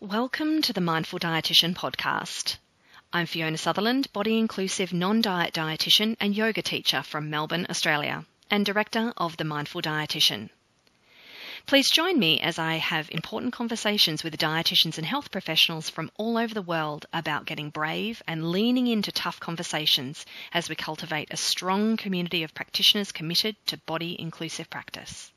[0.00, 2.56] Welcome to the Mindful Dietitian podcast.
[3.12, 8.66] I'm Fiona Sutherland, body inclusive non diet dietitian and yoga teacher from Melbourne, Australia, and
[8.66, 10.50] director of the Mindful Dietitian.
[11.66, 16.38] Please join me as I have important conversations with dietitians and health professionals from all
[16.38, 21.36] over the world about getting brave and leaning into tough conversations as we cultivate a
[21.36, 25.30] strong community of practitioners committed to body inclusive practice.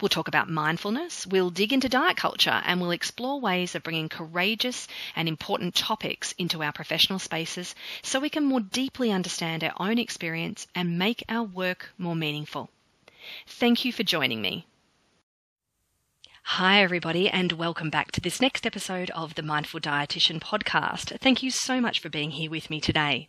[0.00, 4.08] We'll talk about mindfulness, we'll dig into diet culture, and we'll explore ways of bringing
[4.08, 9.74] courageous and important topics into our professional spaces so we can more deeply understand our
[9.78, 12.70] own experience and make our work more meaningful.
[13.46, 14.66] Thank you for joining me.
[16.44, 21.18] Hi, everybody, and welcome back to this next episode of the Mindful Dietitian podcast.
[21.20, 23.28] Thank you so much for being here with me today.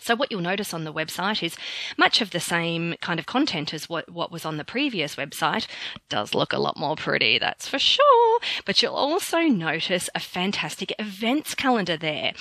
[0.00, 1.56] So what you'll notice on the website is
[1.96, 5.66] much of the same kind of content as what, what was on the previous website.
[6.08, 8.29] Does look a lot more pretty, that's for sure.
[8.64, 12.32] But you'll also notice a fantastic events calendar there.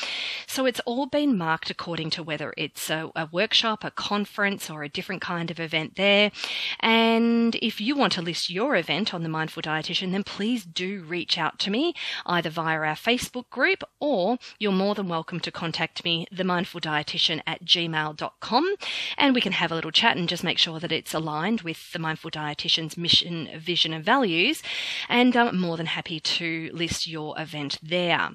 [0.47, 4.83] So it's all been marked according to whether it's a, a workshop, a conference, or
[4.83, 6.31] a different kind of event there.
[6.79, 11.03] And if you want to list your event on the Mindful Dietitian, then please do
[11.03, 11.93] reach out to me
[12.25, 16.81] either via our Facebook group or you're more than welcome to contact me, the Mindful
[16.81, 18.75] Dietitian at gmail.com
[19.17, 21.91] and we can have a little chat and just make sure that it's aligned with
[21.91, 24.61] the Mindful Dietitian's mission, vision, and values.
[25.07, 28.29] And I'm more than happy to list your event there.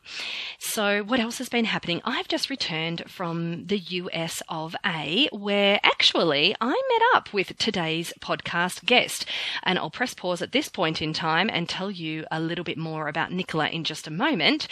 [0.59, 2.01] So, what else has been happening?
[2.05, 8.13] I've just returned from the US of A, where actually I met up with today's
[8.21, 9.27] podcast guest.
[9.63, 12.79] And I'll press pause at this point in time and tell you a little bit
[12.79, 14.69] more about Nicola in just a moment.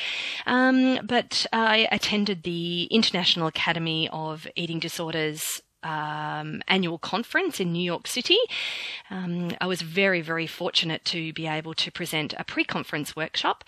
[0.46, 7.82] Um, but I attended the International Academy of Eating Disorders um, annual conference in New
[7.82, 8.38] York City.
[9.10, 13.64] Um, I was very, very fortunate to be able to present a pre conference workshop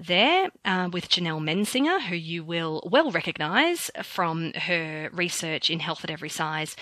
[0.00, 6.04] there uh, with Janell Mensinger, who you will well recognize from her research in health
[6.04, 6.76] at every size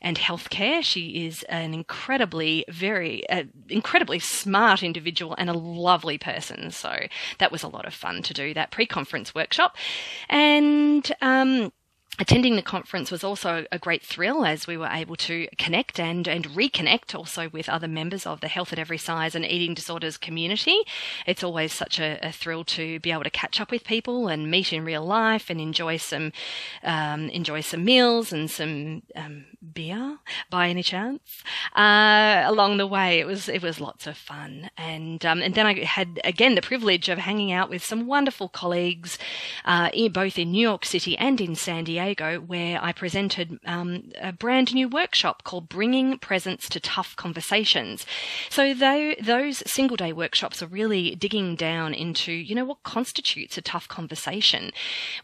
[0.00, 0.82] and healthcare.
[0.82, 6.70] She is an incredibly, very, uh, incredibly smart individual and a lovely person.
[6.70, 6.94] So
[7.38, 9.76] that was a lot of fun to do that pre conference workshop.
[10.28, 11.72] And, um,
[12.18, 16.28] attending the conference was also a great thrill as we were able to connect and,
[16.28, 20.16] and reconnect also with other members of the Health at Every Size and Eating Disorders
[20.16, 20.78] community.
[21.26, 24.50] It's always such a, a thrill to be able to catch up with people and
[24.50, 26.32] meet in real life and enjoy some
[26.84, 30.18] um, enjoy some meals and some um, beer
[30.50, 31.42] by any chance
[31.74, 33.18] uh, along the way.
[33.18, 36.62] It was it was lots of fun and um, and then I had again the
[36.62, 39.18] privilege of hanging out with some wonderful colleagues
[39.64, 43.58] uh, in, both in New York City and in San Diego Diego, where I presented
[43.64, 48.04] um, a brand new workshop called Bringing Presence to Tough Conversations.
[48.50, 53.56] So they, those single day workshops are really digging down into, you know, what constitutes
[53.56, 54.70] a tough conversation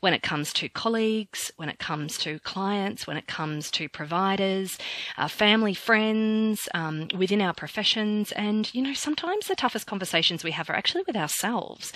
[0.00, 4.78] when it comes to colleagues, when it comes to clients, when it comes to providers,
[5.19, 8.32] uh, family, friends, um, within our professions.
[8.32, 11.93] And, you know, sometimes the toughest conversations we have are actually with ourselves.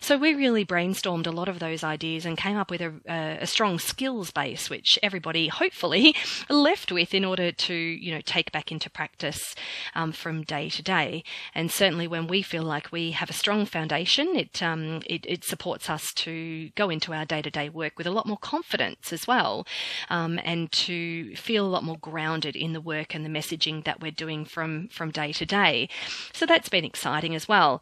[0.00, 2.92] So we really brainstormed a lot of those ideas and came up with a,
[3.40, 6.14] a strong skills skills base, which everybody hopefully
[6.48, 9.54] left with in order to, you know, take back into practice
[9.94, 11.24] um, from day to day.
[11.54, 15.44] And certainly when we feel like we have a strong foundation, it, um, it, it,
[15.44, 19.12] supports us to go into our day to day work with a lot more confidence
[19.12, 19.66] as well,
[20.10, 24.00] um, and to feel a lot more grounded in the work and the messaging that
[24.00, 25.88] we're doing from, from day to day.
[26.32, 27.80] So that's been exciting as well.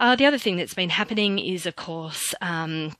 [0.00, 2.92] Uh, the other thing that's been happening is, of course, um,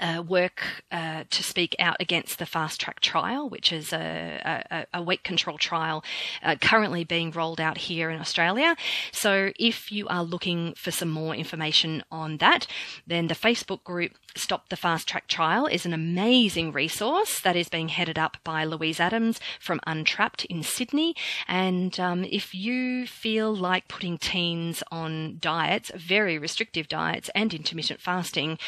[0.00, 4.86] uh, work uh, to speak out against the fast track trial, which is a, a,
[4.98, 6.02] a weight control trial
[6.42, 8.74] uh, currently being rolled out here in Australia.
[9.12, 12.66] So, if you are looking for some more information on that,
[13.06, 17.68] then the Facebook group Stop the Fast Track Trial is an amazing resource that is
[17.68, 21.14] being headed up by Louise Adams from Untrapped in Sydney.
[21.46, 28.00] And um, if you feel like putting teens on diets, very restrictive diets, and intermittent
[28.00, 28.58] fasting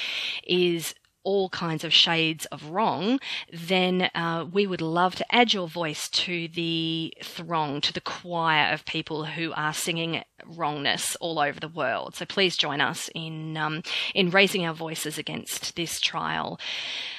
[0.46, 0.94] is
[1.24, 3.18] all kinds of shades of wrong,
[3.50, 8.70] then uh, we would love to add your voice to the throng, to the choir
[8.72, 12.14] of people who are singing wrongness all over the world.
[12.14, 13.82] So please join us in um,
[14.14, 16.58] in raising our voices against this trial.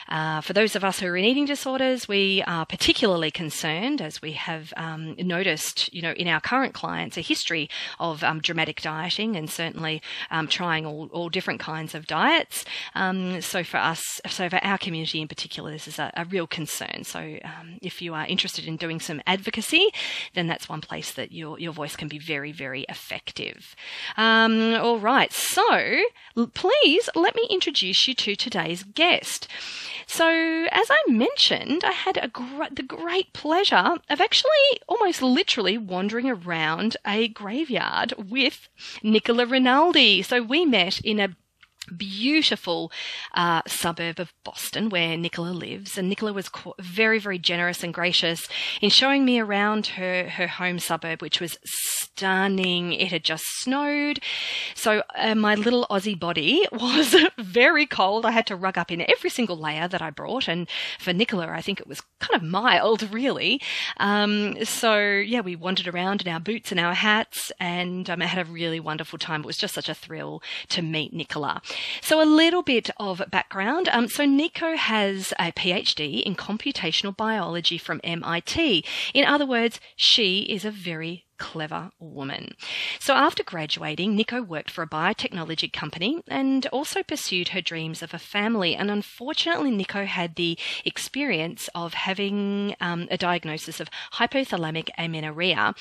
[0.07, 4.21] Uh, for those of us who are in eating disorders, we are particularly concerned as
[4.21, 7.67] we have um, noticed, you know, in our current clients, a history
[7.99, 12.65] of um, dramatic dieting and certainly um, trying all, all different kinds of diets.
[12.93, 16.45] Um, so for us, so for our community in particular, this is a, a real
[16.45, 17.03] concern.
[17.03, 19.89] So um, if you are interested in doing some advocacy,
[20.35, 23.14] then that's one place that your your voice can be very, very effective.
[24.17, 26.03] Um, all right, so
[26.53, 29.47] please let me introduce you to today's guest.
[30.07, 30.27] So,
[30.71, 34.51] as I mentioned, I had a gr- the great pleasure of actually
[34.87, 38.69] almost literally wandering around a graveyard with
[39.01, 40.21] Nicola Rinaldi.
[40.21, 41.35] So, we met in a
[41.85, 42.91] beautiful
[43.33, 45.97] uh, suburb of Boston where Nicola lives.
[45.97, 46.49] And Nicola was
[46.79, 48.47] very, very generous and gracious
[48.81, 52.93] in showing me around her, her home suburb, which was stunning.
[52.93, 54.19] It had just snowed.
[54.73, 58.25] So uh, my little Aussie body was very cold.
[58.25, 60.47] I had to rug up in every single layer that I brought.
[60.47, 60.67] And
[60.99, 63.61] for Nicola, I think it was kind of mild, really.
[63.97, 68.25] Um, so yeah, we wandered around in our boots and our hats and um, I
[68.25, 69.41] had a really wonderful time.
[69.41, 71.61] It was just such a thrill to meet Nicola.
[72.01, 73.89] So, a little bit of background.
[73.89, 78.83] Um, so, Nico has a PhD in computational biology from MIT.
[79.13, 82.55] In other words, she is a very clever woman.
[82.99, 88.13] So after graduating, Nico worked for a biotechnology company and also pursued her dreams of
[88.13, 88.75] a family.
[88.75, 95.73] And unfortunately, Nico had the experience of having um, a diagnosis of hypothalamic amenorrhea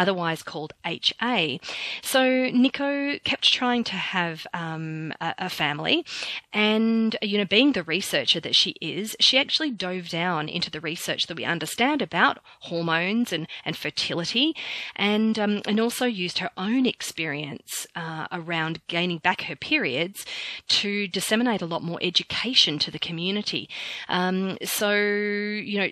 [0.00, 1.60] otherwise called HA.
[2.00, 6.06] So Nico kept trying to have um, a, a, family,
[6.54, 10.80] and you know, being the researcher that she is, she actually dove down into the
[10.80, 14.56] research that we understand about hormones and, and fertility,
[14.96, 20.24] and um, and also used her own experience uh, around gaining back her periods
[20.68, 23.68] to disseminate a lot more education to the community.
[24.08, 25.90] Um, so you know.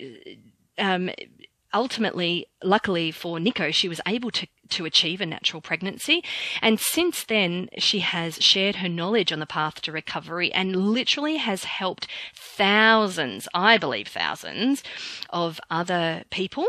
[0.81, 1.11] Um,
[1.73, 6.23] ultimately, luckily for Nico, she was able to, to achieve a natural pregnancy.
[6.63, 11.37] And since then, she has shared her knowledge on the path to recovery and literally
[11.37, 14.83] has helped thousands, I believe thousands,
[15.31, 16.69] of other people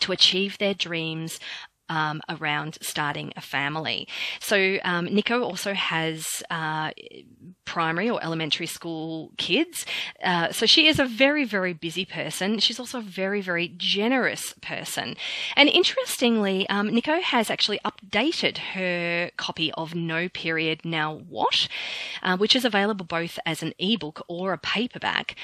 [0.00, 1.40] to achieve their dreams
[1.88, 4.08] um, around starting a family.
[4.40, 6.90] So um, Nico also has uh,
[7.64, 9.84] primary or elementary school kids.
[10.22, 12.58] Uh, so she is a very, very busy person.
[12.58, 15.16] She's also a very, very generous person.
[15.56, 21.68] And interestingly, um, Nico has actually updated her copy of No Period Now What,
[22.22, 25.34] uh, which is available both as an ebook or a paperback.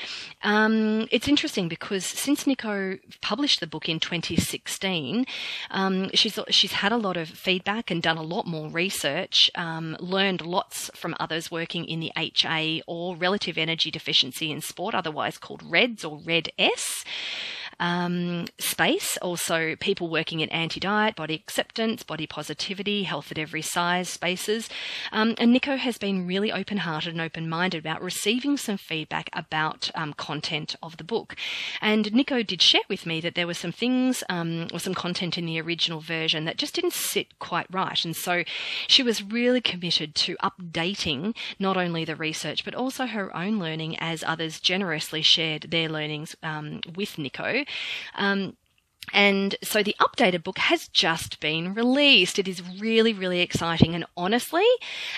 [0.42, 5.26] Um, it's interesting because since Nico published the book in 2016,
[5.70, 9.50] um, she's she's she's had a lot of feedback and done a lot more research,
[9.54, 14.94] um, learned lots from others working in the HA or relative energy deficiency in sport,
[14.94, 17.04] otherwise called REDS or RED-S
[17.80, 19.16] um, space.
[19.18, 24.68] Also, people working in anti diet, body acceptance, body positivity, health at every size spaces.
[25.12, 29.30] Um, and Nico has been really open hearted and open minded about receiving some feedback
[29.32, 31.36] about um, content of the book.
[31.80, 35.38] And Nico did share with me that there were some things um, or some content
[35.38, 38.04] in the original version that just didn't sit quite right.
[38.04, 38.44] And so
[38.86, 43.96] she was really committed to updating not only the research but also her own learning
[43.98, 47.61] as others generously shared their learnings um, with Nico.
[48.16, 48.56] Um,
[49.12, 52.38] and so the updated book has just been released.
[52.38, 53.94] It is really, really exciting.
[53.94, 54.64] And honestly,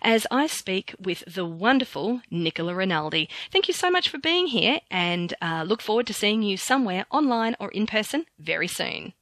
[0.03, 3.29] as I speak with the wonderful Nicola Rinaldi.
[3.51, 7.07] Thank you so much for being here and uh, look forward to seeing you somewhere
[7.11, 9.15] online or in person very soon.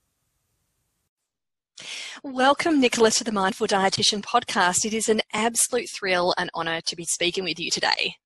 [2.23, 4.85] Welcome, Nicola, to the Mindful Dietitian podcast.
[4.85, 8.17] It is an absolute thrill and honour to be speaking with you today.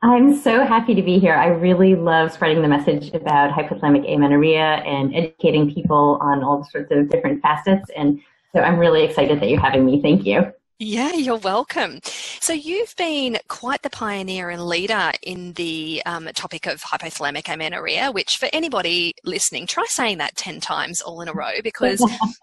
[0.00, 1.34] I'm so happy to be here.
[1.34, 6.92] I really love spreading the message about hypothalamic amenorrhea and educating people on all sorts
[6.92, 7.90] of different facets.
[7.96, 8.20] And
[8.54, 10.00] so I'm really excited that you're having me.
[10.00, 10.52] Thank you.
[10.80, 11.98] Yeah, you're welcome.
[12.40, 18.12] So you've been quite the pioneer and leader in the um, topic of hypothalamic amenorrhea,
[18.12, 22.00] which for anybody listening, try saying that 10 times all in a row because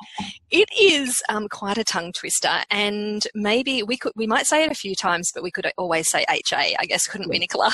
[0.51, 2.59] it is um, quite a tongue twister.
[2.69, 6.09] And maybe we could, we might say it a few times, but we could always
[6.09, 7.73] say HA, I guess, couldn't we, Nicola?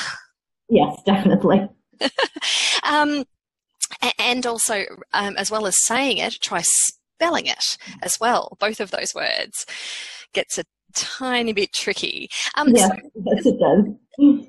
[0.68, 1.68] Yes, definitely.
[2.88, 3.24] um,
[4.16, 8.92] and also, um, as well as saying it, try spelling it as well, both of
[8.92, 9.66] those words
[10.32, 12.28] gets a tiny bit tricky.
[12.56, 12.94] Um, yeah, so,
[13.26, 14.48] yes, it does.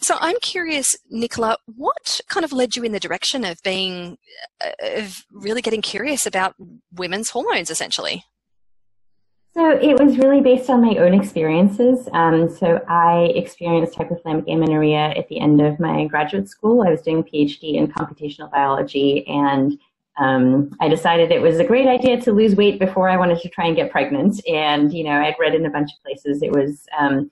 [0.00, 4.18] So I'm curious, Nicola, what kind of led you in the direction of being,
[4.62, 6.54] uh, of really getting curious about
[6.92, 8.24] women's hormones, essentially?
[9.54, 12.08] So it was really based on my own experiences.
[12.12, 16.82] Um, so I experienced hypothalamic amenorrhea at the end of my graduate school.
[16.82, 19.78] I was doing a PhD in computational biology and
[20.18, 23.48] um, I decided it was a great idea to lose weight before I wanted to
[23.48, 24.40] try and get pregnant.
[24.48, 27.30] And, you know, I'd read in a bunch of places it was um,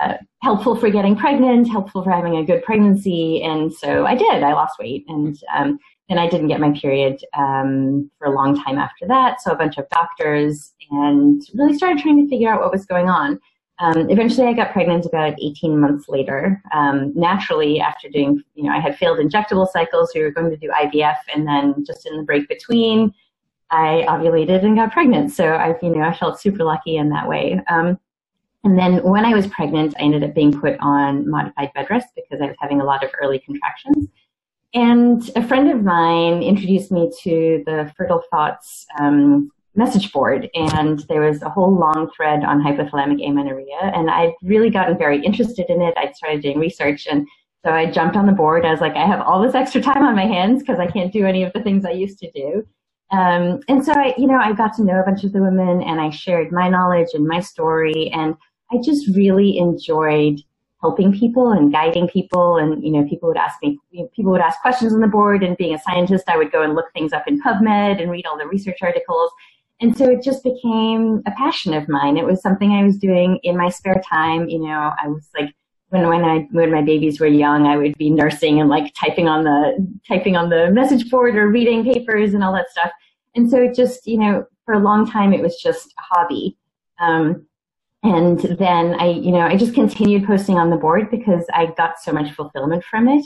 [0.00, 3.42] uh, helpful for getting pregnant, helpful for having a good pregnancy.
[3.42, 4.42] And so I did.
[4.42, 5.04] I lost weight.
[5.08, 9.40] And um, then I didn't get my period um, for a long time after that.
[9.40, 13.08] So a bunch of doctors and really started trying to figure out what was going
[13.08, 13.38] on.
[13.80, 16.62] Um, eventually, I got pregnant about 18 months later.
[16.72, 20.12] Um, naturally, after doing, you know, I had failed injectable cycles.
[20.14, 23.14] We were going to do IVF, and then just in the break between,
[23.70, 25.32] I ovulated and got pregnant.
[25.32, 27.60] So I, you know, I felt super lucky in that way.
[27.70, 27.98] Um,
[28.64, 32.08] and then when I was pregnant, I ended up being put on modified bed rest
[32.14, 34.08] because I was having a lot of early contractions.
[34.74, 41.00] And a friend of mine introduced me to the Fertile Thoughts um, message board and
[41.08, 45.66] there was a whole long thread on hypothalamic amenorrhea and I'd really gotten very interested
[45.68, 45.94] in it.
[45.96, 47.26] I'd started doing research and
[47.64, 48.64] so I jumped on the board.
[48.64, 51.12] I was like, I have all this extra time on my hands because I can't
[51.12, 52.66] do any of the things I used to do.
[53.10, 55.82] Um, and so I, you know, I got to know a bunch of the women
[55.82, 58.36] and I shared my knowledge and my story and
[58.70, 60.40] I just really enjoyed
[60.80, 63.78] helping people and guiding people and you know people would ask me
[64.14, 66.74] people would ask questions on the board and being a scientist i would go and
[66.74, 69.30] look things up in pubmed and read all the research articles
[69.80, 72.18] and so it just became a passion of mine.
[72.18, 74.48] It was something I was doing in my spare time.
[74.48, 75.54] You know, I was like,
[75.88, 79.26] when when I when my babies were young, I would be nursing and like typing
[79.26, 82.90] on the typing on the message board or reading papers and all that stuff.
[83.34, 86.56] And so it just, you know, for a long time it was just a hobby.
[87.00, 87.46] Um,
[88.02, 92.00] and then I, you know, I just continued posting on the board because I got
[92.00, 93.24] so much fulfillment from it.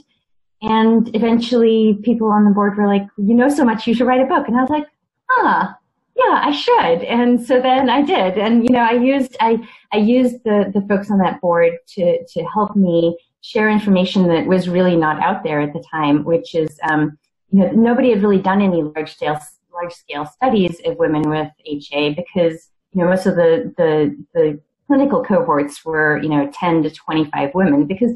[0.62, 4.20] And eventually people on the board were like, you know so much, you should write
[4.20, 4.49] a book.
[4.49, 4.87] And I was like,
[5.30, 5.76] ah,
[6.16, 7.02] yeah, I should.
[7.04, 8.38] And so then I did.
[8.38, 12.25] And, you know, I used, I, I used the, the folks on that board to,
[12.25, 16.54] to help me share information that was really not out there at the time, which
[16.54, 17.18] is, um,
[17.50, 19.38] you know, nobody had really done any large scale,
[19.73, 24.61] large scale studies of women with HA because, you know, most of the, the, the
[24.87, 28.12] clinical cohorts were, you know, 10 to 25 women because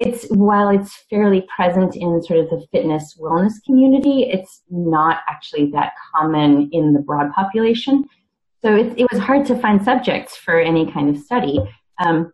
[0.00, 5.70] it's while it's fairly present in sort of the fitness wellness community, it's not actually
[5.72, 8.06] that common in the broad population.
[8.62, 11.60] So it, it was hard to find subjects for any kind of study.
[11.98, 12.32] Um,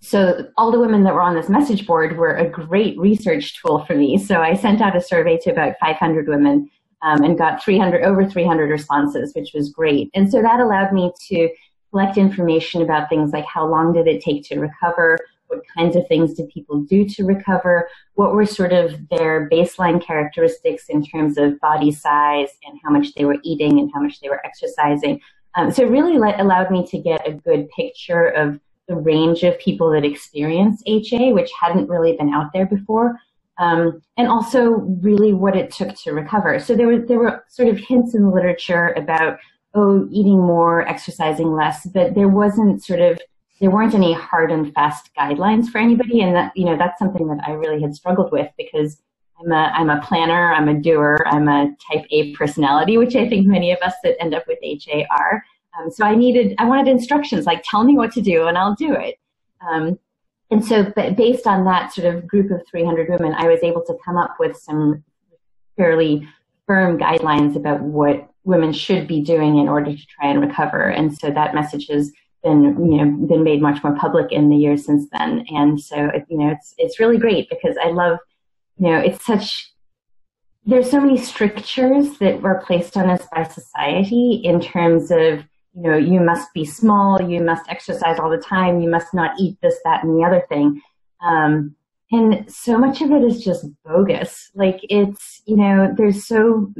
[0.00, 3.84] so all the women that were on this message board were a great research tool
[3.84, 4.18] for me.
[4.18, 6.68] So I sent out a survey to about 500 women
[7.02, 10.10] um, and got 300 over 300 responses, which was great.
[10.14, 11.48] And so that allowed me to
[11.90, 15.16] collect information about things like how long did it take to recover
[15.48, 17.88] what kinds of things did people do to recover?
[18.14, 23.14] What were sort of their baseline characteristics in terms of body size and how much
[23.14, 25.20] they were eating and how much they were exercising?
[25.56, 29.42] Um, so it really let, allowed me to get a good picture of the range
[29.42, 33.18] of people that experience HA, which hadn't really been out there before.
[33.58, 34.70] Um, and also
[35.00, 36.58] really what it took to recover.
[36.58, 39.38] So there were there were sort of hints in the literature about
[39.74, 43.20] oh eating more, exercising less, but there wasn't sort of
[43.60, 47.28] there weren't any hard and fast guidelines for anybody, and that you know that's something
[47.28, 49.00] that I really had struggled with because
[49.40, 53.28] I'm a I'm a planner, I'm a doer, I'm a Type A personality, which I
[53.28, 55.44] think many of us that end up with HA are.
[55.78, 58.74] Um, so I needed I wanted instructions like tell me what to do and I'll
[58.74, 59.16] do it.
[59.60, 59.98] Um,
[60.50, 63.82] and so, but based on that sort of group of 300 women, I was able
[63.86, 65.02] to come up with some
[65.76, 66.28] fairly
[66.66, 70.90] firm guidelines about what women should be doing in order to try and recover.
[70.90, 72.12] And so that message has
[72.44, 75.44] been you know been made much more public in the years since then.
[75.48, 78.18] And so you know it's it's really great because i love
[78.78, 79.72] you know it's such
[80.66, 85.82] there's so many strictures that were placed on us by society in terms of you
[85.82, 89.58] know you must be small you must exercise all the time you must not eat
[89.62, 90.80] this that and the other thing.
[91.20, 91.74] Um,
[92.12, 94.50] and so much of it is just bogus.
[94.54, 96.72] Like it's you know there's so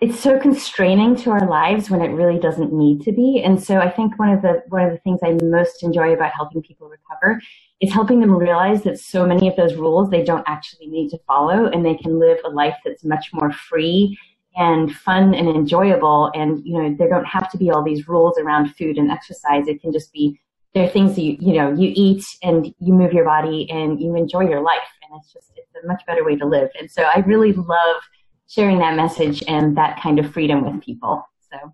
[0.00, 3.42] it's so constraining to our lives when it really doesn't need to be.
[3.42, 6.32] And so I think one of the one of the things I most enjoy about
[6.34, 7.40] helping people recover
[7.80, 11.18] is helping them realize that so many of those rules they don't actually need to
[11.26, 14.18] follow and they can live a life that's much more free
[14.54, 16.30] and fun and enjoyable.
[16.34, 19.66] And you know there don't have to be all these rules around food and exercise.
[19.66, 20.38] It can just be
[20.74, 23.98] there are things that you you know you eat and you move your body and
[23.98, 24.90] you enjoy your life.
[25.08, 26.68] And it's just it's a much better way to live.
[26.78, 28.02] And so i really love
[28.48, 31.22] sharing that message and that kind of freedom with people.
[31.52, 31.72] So.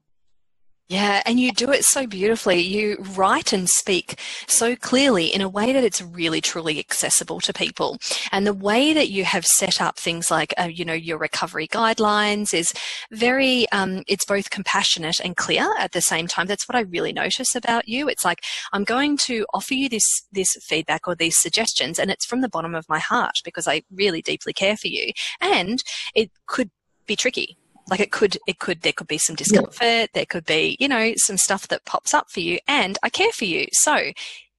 [0.92, 2.60] Yeah, and you do it so beautifully.
[2.60, 7.54] You write and speak so clearly in a way that it's really truly accessible to
[7.54, 7.96] people.
[8.30, 11.66] And the way that you have set up things like, uh, you know, your recovery
[11.66, 12.74] guidelines is
[13.10, 16.46] very, um, it's both compassionate and clear at the same time.
[16.46, 18.06] That's what I really notice about you.
[18.06, 18.42] It's like,
[18.74, 22.50] I'm going to offer you this, this feedback or these suggestions, and it's from the
[22.50, 25.12] bottom of my heart because I really deeply care for you.
[25.40, 25.82] And
[26.14, 26.70] it could
[27.06, 27.56] be tricky
[27.92, 30.06] like it could it could there could be some discomfort yeah.
[30.14, 33.30] there could be you know some stuff that pops up for you and i care
[33.32, 33.66] for you.
[33.72, 34.12] So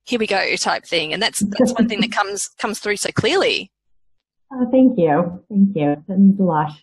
[0.03, 3.09] here we go type thing and that's that's one thing that comes comes through so
[3.11, 3.71] clearly.
[4.53, 5.43] Oh thank you.
[5.49, 5.95] Thank you.
[6.07, 6.73] That means a lot.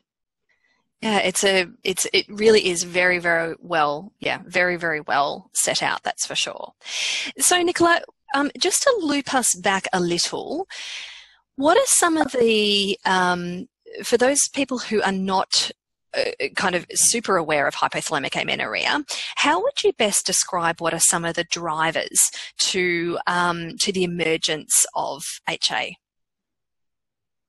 [1.00, 5.85] Yeah it's a it's it really is very very well yeah very very well set
[5.85, 6.73] out that's for sure.
[7.39, 8.00] So nicola
[8.34, 10.67] um, just to loop us back a little
[11.54, 13.69] what are some of the um,
[14.02, 15.71] for those people who are not
[16.57, 19.05] kind of super aware of hypothalamic amenorrhea,
[19.37, 24.05] how would you best describe what are some of the drivers to um, to the
[24.05, 25.97] emergence of HA?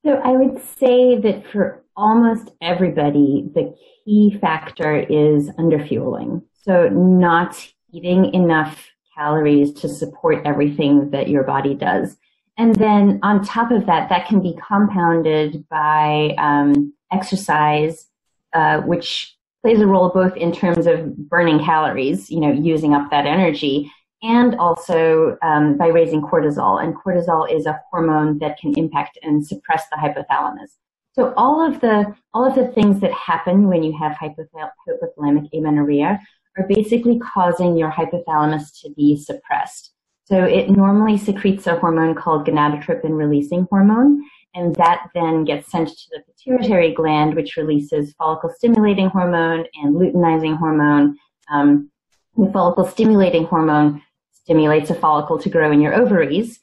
[0.04, 6.43] So I would say that for almost everybody, the key factor is underfueling.
[6.63, 7.56] So not
[7.91, 12.17] eating enough calories to support everything that your body does.
[12.58, 18.08] And then on top of that, that can be compounded by um, exercise
[18.53, 23.09] uh, which plays a role both in terms of burning calories, you know, using up
[23.11, 23.91] that energy,
[24.23, 26.83] and also um, by raising cortisol.
[26.83, 30.77] And cortisol is a hormone that can impact and suppress the hypothalamus.
[31.13, 35.49] So all of the all of the things that happen when you have hypothal- hypothalamic
[35.53, 36.19] amenorrhea
[36.57, 39.93] are basically causing your hypothalamus to be suppressed.
[40.25, 45.89] So it normally secretes a hormone called gonadotropin releasing hormone, and that then gets sent
[45.89, 51.17] to the pituitary gland, which releases follicle stimulating hormone and luteinizing hormone.
[51.51, 51.89] Um,
[52.37, 56.59] the follicle stimulating hormone stimulates a follicle to grow in your ovaries.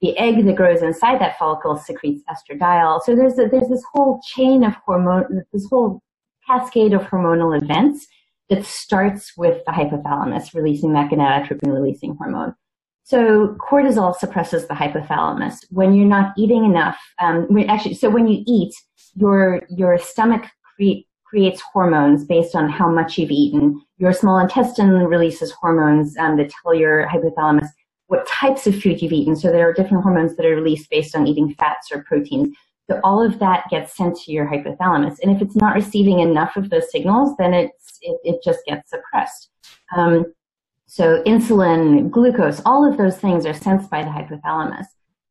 [0.00, 3.02] The egg that grows inside that follicle secretes estradiol.
[3.02, 6.02] So there's a, there's this whole chain of hormone, this whole
[6.46, 8.06] cascade of hormonal events
[8.48, 12.54] that starts with the hypothalamus releasing that gonadotropin releasing hormone.
[13.06, 15.64] So cortisol suppresses the hypothalamus.
[15.70, 18.74] When you're not eating enough, um, actually, so when you eat,
[19.14, 23.80] your your stomach cre- creates hormones based on how much you've eaten.
[23.98, 27.68] Your small intestine releases hormones um, that tell your hypothalamus
[28.08, 29.36] what types of food you've eaten.
[29.36, 32.56] So there are different hormones that are released based on eating fats or proteins.
[32.90, 35.18] So all of that gets sent to your hypothalamus.
[35.22, 38.90] And if it's not receiving enough of those signals, then it's, it, it just gets
[38.90, 39.50] suppressed.
[39.96, 40.26] Um,
[40.86, 44.86] so insulin, glucose, all of those things are sensed by the hypothalamus.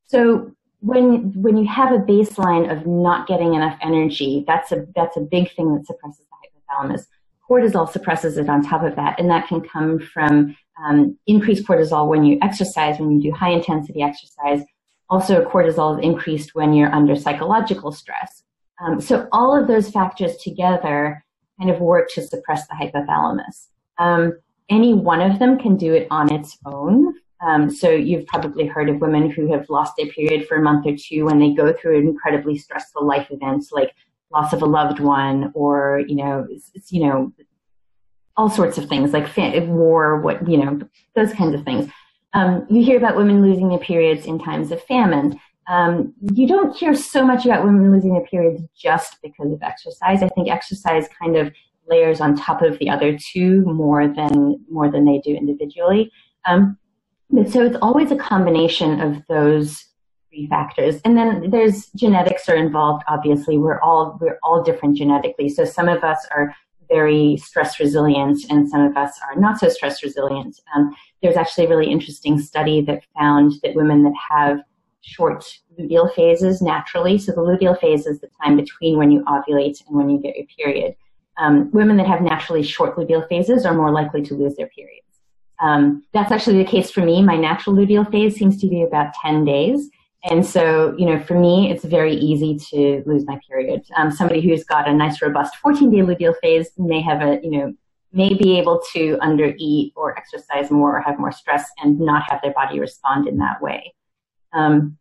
[0.07, 5.17] So when when you have a baseline of not getting enough energy, that's a that's
[5.17, 7.07] a big thing that suppresses the hypothalamus.
[7.49, 12.07] Cortisol suppresses it on top of that, and that can come from um, increased cortisol
[12.07, 14.63] when you exercise, when you do high intensity exercise.
[15.09, 18.43] Also, cortisol is increased when you're under psychological stress.
[18.81, 21.23] Um, so all of those factors together
[21.59, 23.67] kind of work to suppress the hypothalamus.
[23.97, 24.33] Um,
[24.69, 27.13] any one of them can do it on its own.
[27.45, 30.85] Um, so you've probably heard of women who have lost their period for a month
[30.87, 33.93] or two when they go through incredibly stressful life events like
[34.31, 36.47] loss of a loved one or you know
[36.89, 37.31] you know
[38.37, 39.29] all sorts of things like
[39.67, 40.79] war what you know
[41.15, 41.89] those kinds of things.
[42.33, 45.39] Um, you hear about women losing their periods in times of famine.
[45.67, 50.21] Um, you don't hear so much about women losing their periods just because of exercise.
[50.21, 51.53] I think exercise kind of
[51.87, 56.11] layers on top of the other two more than more than they do individually
[56.45, 56.77] um,
[57.49, 59.85] so it's always a combination of those
[60.29, 61.01] three factors.
[61.03, 63.03] And then there's genetics are involved.
[63.07, 65.49] Obviously, we're all we're all different genetically.
[65.49, 66.55] So some of us are
[66.87, 70.59] very stress resilient, and some of us are not so stress resilient.
[70.75, 74.59] Um, there's actually a really interesting study that found that women that have
[75.01, 75.45] short
[75.79, 79.97] luteal phases naturally, so the luteal phase is the time between when you ovulate and
[79.97, 80.95] when you get your period.
[81.37, 85.05] Um, women that have naturally short luteal phases are more likely to lose their periods.
[85.61, 87.21] Um, that's actually the case for me.
[87.21, 89.89] My natural luteal phase seems to be about 10 days.
[90.29, 93.83] And so, you know, for me, it's very easy to lose my period.
[93.95, 97.51] Um, somebody who's got a nice, robust 14 day luteal phase may have a, you
[97.51, 97.73] know,
[98.11, 102.41] may be able to undereat or exercise more or have more stress and not have
[102.41, 103.93] their body respond in that way.
[104.53, 104.97] Um,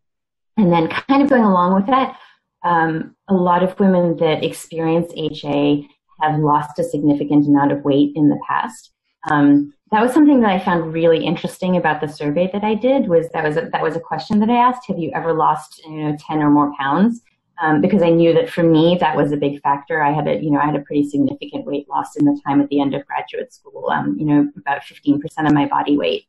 [0.57, 2.17] and then, kind of going along with that,
[2.63, 5.87] um, a lot of women that experience HA
[6.21, 8.91] have lost a significant amount of weight in the past.
[9.29, 13.07] Um, that was something that I found really interesting about the survey that I did.
[13.07, 15.81] Was that was a, that was a question that I asked: Have you ever lost
[15.85, 17.21] you know ten or more pounds?
[17.61, 20.01] Um, because I knew that for me that was a big factor.
[20.01, 22.61] I had a you know I had a pretty significant weight loss in the time
[22.61, 23.89] at the end of graduate school.
[23.89, 26.25] Um, you know about fifteen percent of my body weight.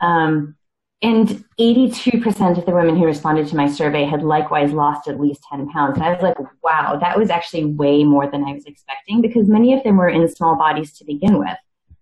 [0.00, 0.56] Um,
[1.02, 5.42] and 82% of the women who responded to my survey had likewise lost at least
[5.50, 5.96] 10 pounds.
[5.96, 9.48] And I was like, wow, that was actually way more than I was expecting because
[9.48, 11.56] many of them were in small bodies to begin with.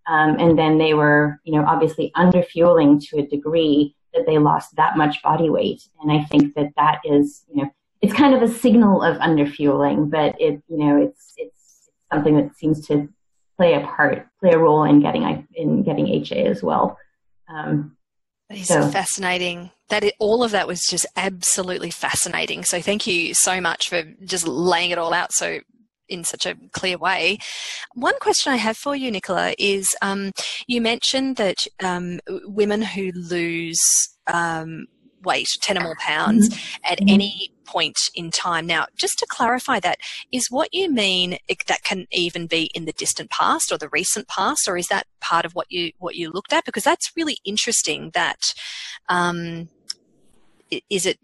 [0.09, 4.39] Um, and then they were, you know, obviously under fueling to a degree that they
[4.39, 5.83] lost that much body weight.
[6.01, 9.47] And I think that that is, you know, it's kind of a signal of under
[9.47, 13.09] fueling, but it, you know, it's, it's something that seems to
[13.57, 16.99] play a part, play a role in getting, in getting HA as well.
[17.49, 17.97] Um,
[18.49, 18.89] that is so.
[18.91, 19.71] fascinating.
[19.89, 22.65] That it, all of that was just absolutely fascinating.
[22.65, 25.61] So thank you so much for just laying it all out so
[26.09, 27.39] in such a clear way.
[27.95, 30.33] One question I have for you, Nicola, is um,
[30.67, 33.81] you mentioned that um, women who lose
[34.27, 34.87] um,
[35.23, 36.93] weight, 10 or more pounds, mm-hmm.
[36.93, 37.09] at mm-hmm.
[37.09, 38.67] any point in time.
[38.67, 39.99] Now, just to clarify that,
[40.33, 44.29] is what you mean that can even be in the distant past or the recent
[44.29, 46.65] past, or is that part of what you what you looked at?
[46.65, 48.11] Because that's really interesting.
[48.15, 48.55] That
[49.09, 49.69] um,
[50.91, 51.19] is it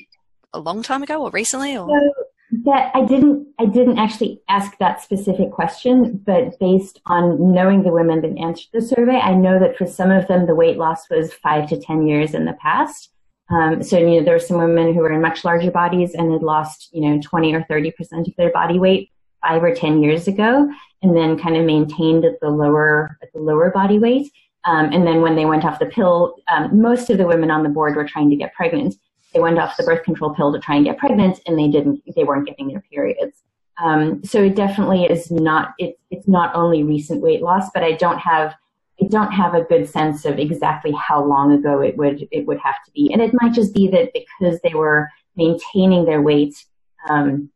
[0.53, 1.77] a long time ago or recently?
[1.77, 1.89] Or?
[1.89, 2.25] So
[2.65, 7.93] that I didn't I didn't actually ask that specific question, but based on knowing the
[7.93, 11.09] women that answered the survey, I know that for some of them the weight loss
[11.11, 13.11] was five to ten years in the past.
[13.51, 16.33] Um, so you know there were some women who were in much larger bodies and
[16.33, 19.11] had lost you know twenty or thirty percent of their body weight
[19.43, 20.71] five or ten years ago,
[21.03, 24.33] and then kind of maintained at the lower at the lower body weight.
[24.65, 27.63] Um, and then when they went off the pill, um, most of the women on
[27.63, 28.95] the board were trying to get pregnant
[29.35, 32.01] they went off the birth control pill to try and get pregnant and they didn't
[32.15, 33.43] they weren't getting their periods
[33.83, 37.93] um, so it definitely is not it's it's not only recent weight loss but i
[37.93, 38.55] don't have
[39.03, 42.59] i don't have a good sense of exactly how long ago it would it would
[42.59, 43.11] have to be.
[43.13, 46.65] And it might just be that because they were maintaining their weight
[47.09, 47.51] um,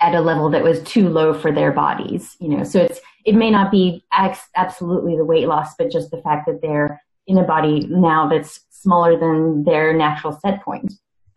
[0.00, 2.64] at a level that was too low for their bodies you know.
[2.64, 6.46] So it's it may not be ex- absolutely the weight loss but just the fact
[6.46, 10.92] that they're in a body now that's smaller than their natural set point.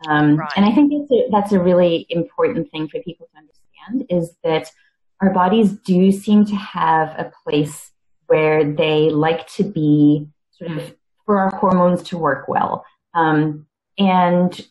[0.07, 0.51] Um, right.
[0.55, 4.35] And I think that's a, that's a really important thing for people to understand is
[4.43, 4.69] that
[5.21, 7.91] our bodies do seem to have a place
[8.27, 12.85] where they like to be sort of for our hormones to work well.
[13.13, 13.65] Um,
[13.97, 14.67] and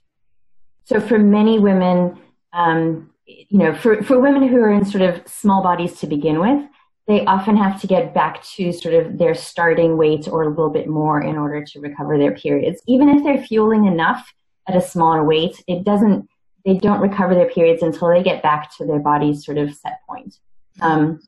[0.85, 2.19] so for many women,
[2.53, 6.39] um, you know, for, for women who are in sort of small bodies to begin
[6.39, 6.63] with,
[7.09, 10.71] they often have to get back to sort of their starting weight or a little
[10.71, 12.83] bit more in order to recover their periods.
[12.87, 14.33] Even if they're fueling enough
[14.69, 16.29] at a smaller weight, it doesn't,
[16.65, 20.01] they don't recover their periods until they get back to their body's sort of set
[20.09, 20.39] point.
[20.81, 21.21] Um,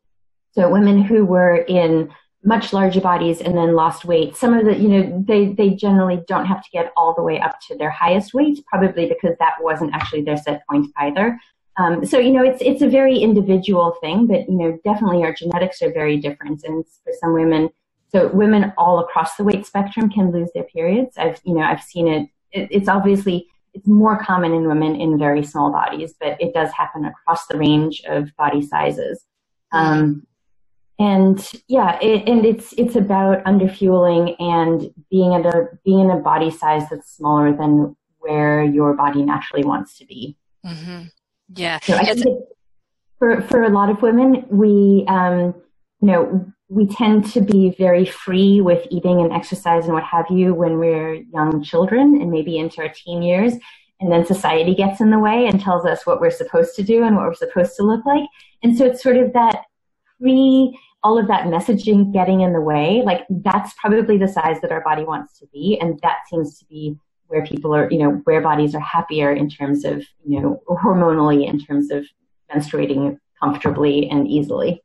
[0.53, 2.11] so women who were in
[2.45, 6.23] much larger bodies and then lost weight, some of the, you know, they, they generally
[6.29, 9.55] don't have to get all the way up to their highest weight, probably because that
[9.61, 11.39] wasn't actually their set point either.
[11.79, 15.33] Um, so, you know, it's, it's a very individual thing, but, you know, definitely our
[15.33, 16.63] genetics are very different.
[16.65, 17.71] And for some women,
[18.11, 21.19] so women all across the weight spectrum can lose their periods.
[21.19, 25.19] I've, you know, I've seen it, it it's obviously, it's more common in women in
[25.19, 29.25] very small bodies, but it does happen across the range of body sizes.
[29.73, 30.27] Um,
[30.99, 36.17] and yeah, it, and it's it's about underfueling and being at a being in a
[36.17, 40.37] body size that's smaller than where your body naturally wants to be.
[40.67, 41.05] Mm-hmm.
[41.55, 41.79] Yeah.
[41.83, 42.45] So I think
[43.19, 45.55] for for a lot of women, we um,
[46.01, 50.27] you know we tend to be very free with eating and exercise and what have
[50.31, 53.55] you when we're young children and maybe into our teen years.
[54.01, 57.05] And then society gets in the way and tells us what we're supposed to do
[57.05, 58.29] and what we're supposed to look like.
[58.63, 59.65] And so it's sort of that
[60.21, 64.73] free all of that messaging getting in the way, like that's probably the size that
[64.73, 65.79] our body wants to be.
[65.81, 66.97] And that seems to be
[67.29, 71.49] where people are, you know, where bodies are happier in terms of, you know, hormonally,
[71.49, 72.07] in terms of
[72.53, 74.83] menstruating comfortably and easily.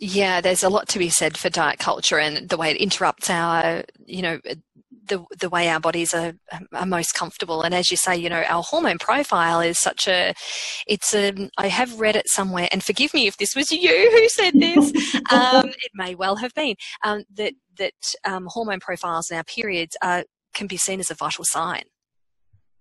[0.00, 3.30] Yeah, there's a lot to be said for diet culture and the way it interrupts
[3.30, 4.40] our, you know,
[5.08, 6.34] the the way our bodies are,
[6.72, 7.62] are most comfortable.
[7.62, 10.34] And as you say, you know, our hormone profile is such a.
[10.86, 11.50] It's a.
[11.58, 15.14] I have read it somewhere, and forgive me if this was you who said this.
[15.30, 17.94] um, it may well have been um, that that
[18.24, 21.82] um, hormone profiles in our periods are, can be seen as a vital sign.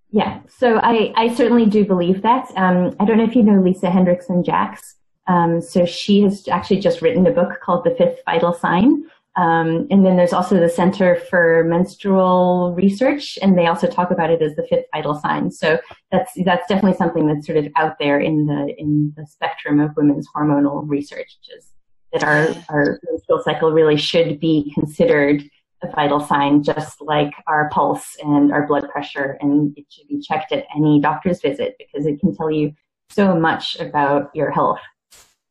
[0.09, 2.49] Yeah, so I, I certainly do believe that.
[2.55, 4.81] Um, I don't know if you know Lisa Hendrickson Jack.
[5.27, 9.03] Um, so she has actually just written a book called The Fifth Vital Sign.
[9.37, 14.31] Um, and then there's also the Center for Menstrual Research, and they also talk about
[14.31, 15.51] it as the fifth vital sign.
[15.51, 15.79] So
[16.11, 19.91] that's that's definitely something that's sort of out there in the in the spectrum of
[19.95, 21.71] women's hormonal research, is
[22.13, 25.43] that our our menstrual cycle really should be considered
[25.83, 30.19] a vital sign, just like our pulse and our blood pressure, and it should be
[30.19, 32.73] checked at any doctor's visit because it can tell you
[33.11, 34.79] so much about your health.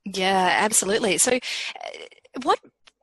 [0.05, 1.19] Yeah, absolutely.
[1.19, 1.39] So, uh,
[2.43, 2.59] what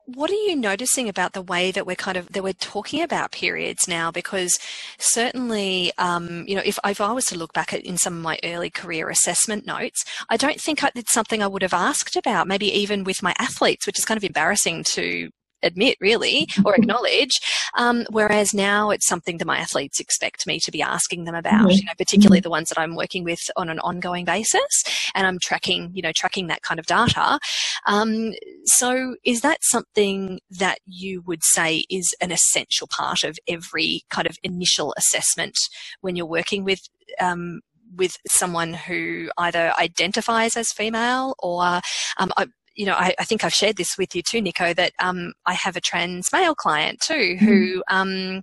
[0.06, 3.32] what are you noticing about the way that we're kind of that we're talking about
[3.32, 4.10] periods now?
[4.10, 4.58] Because
[4.98, 8.22] certainly, um, you know, if, if I was to look back at in some of
[8.22, 12.16] my early career assessment notes, I don't think I, it's something I would have asked
[12.16, 12.48] about.
[12.48, 15.30] Maybe even with my athletes, which is kind of embarrassing to
[15.64, 17.40] admit really or acknowledge.
[17.76, 21.68] Um, whereas now it's something that my athletes expect me to be asking them about,
[21.68, 21.70] mm-hmm.
[21.70, 22.44] you know, particularly mm-hmm.
[22.44, 26.12] the ones that I'm working with on an ongoing basis and I'm tracking, you know,
[26.12, 27.38] tracking that kind of data.
[27.86, 28.32] Um,
[28.64, 34.26] so is that something that you would say is an essential part of every kind
[34.26, 35.56] of initial assessment
[36.00, 36.80] when you're working with
[37.20, 37.60] um,
[37.96, 41.80] with someone who either identifies as female or
[42.16, 44.92] um, I, you know, I, I, think I've shared this with you too, Nico, that
[44.98, 47.82] um, I have a trans male client too who mm.
[47.88, 48.42] um,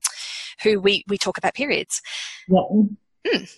[0.63, 2.02] who we, we talk about periods.
[2.48, 2.62] Yeah.
[2.72, 3.58] Mm.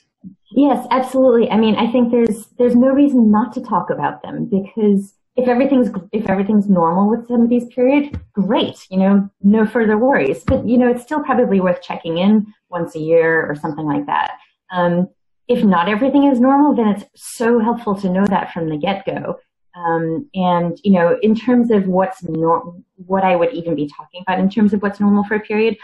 [0.56, 1.50] Yes, absolutely.
[1.50, 5.48] I mean, I think there's there's no reason not to talk about them because if
[5.48, 8.86] everything's if everything's normal with somebody's period, great.
[8.90, 10.44] You know, no further worries.
[10.44, 14.06] But you know, it's still probably worth checking in once a year or something like
[14.06, 14.34] that.
[14.72, 15.10] Um,
[15.48, 19.06] if not everything is normal, then it's so helpful to know that from the get
[19.06, 19.40] go
[19.76, 24.22] um, and you know, in terms of what's nor- what I would even be talking
[24.22, 25.78] about in terms of what's normal for a period,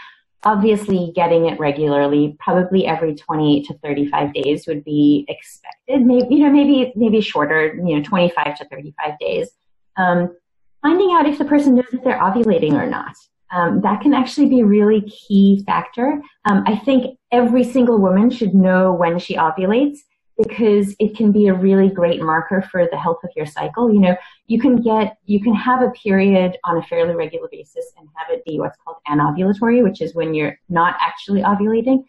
[0.44, 6.02] obviously getting it regularly, probably every 28 to 35 days would be expected.
[6.02, 9.50] Maybe you know, maybe maybe shorter, you know, 25 to 35 days.
[9.96, 10.36] Um,
[10.82, 13.14] finding out if the person knows if they're ovulating or not.
[13.52, 16.22] Um, that can actually be a really key factor.
[16.44, 19.98] Um, I think every single woman should know when she ovulates
[20.42, 23.92] because it can be a really great marker for the health of your cycle.
[23.92, 27.92] You know, you can get, you can have a period on a fairly regular basis
[27.98, 32.04] and have it be what's called anovulatory, which is when you're not actually ovulating.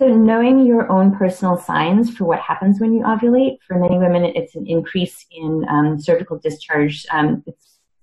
[0.00, 4.24] So knowing your own personal signs for what happens when you ovulate, for many women,
[4.24, 7.44] it's an increase in um, cervical discharge, um,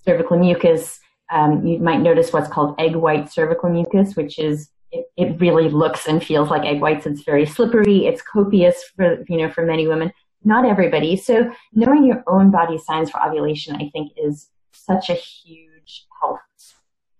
[0.05, 0.99] cervical mucus.
[1.29, 5.69] Um, you might notice what's called egg white cervical mucus, which is it, it really
[5.69, 7.05] looks and feels like egg whites.
[7.05, 8.05] It's very slippery.
[8.05, 10.11] It's copious for, you know, for many women.
[10.43, 11.15] Not everybody.
[11.15, 16.39] So knowing your own body signs for ovulation, I think is such a huge health,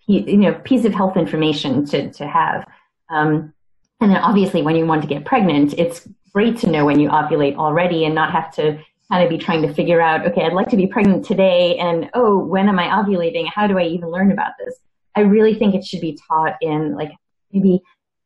[0.07, 2.65] you know, piece of health information to, to have.
[3.09, 3.53] Um,
[3.99, 7.09] and then obviously when you want to get pregnant, it's great to know when you
[7.09, 8.81] ovulate already and not have to
[9.11, 11.77] kind of be trying to figure out, okay, I'd like to be pregnant today.
[11.77, 13.47] And, oh, when am I ovulating?
[13.53, 14.79] How do I even learn about this?
[15.15, 17.11] I really think it should be taught in like
[17.53, 17.81] maybe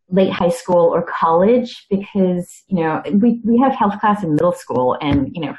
[0.09, 4.53] late high school or college because you know we we have health class in middle
[4.53, 5.55] school and you know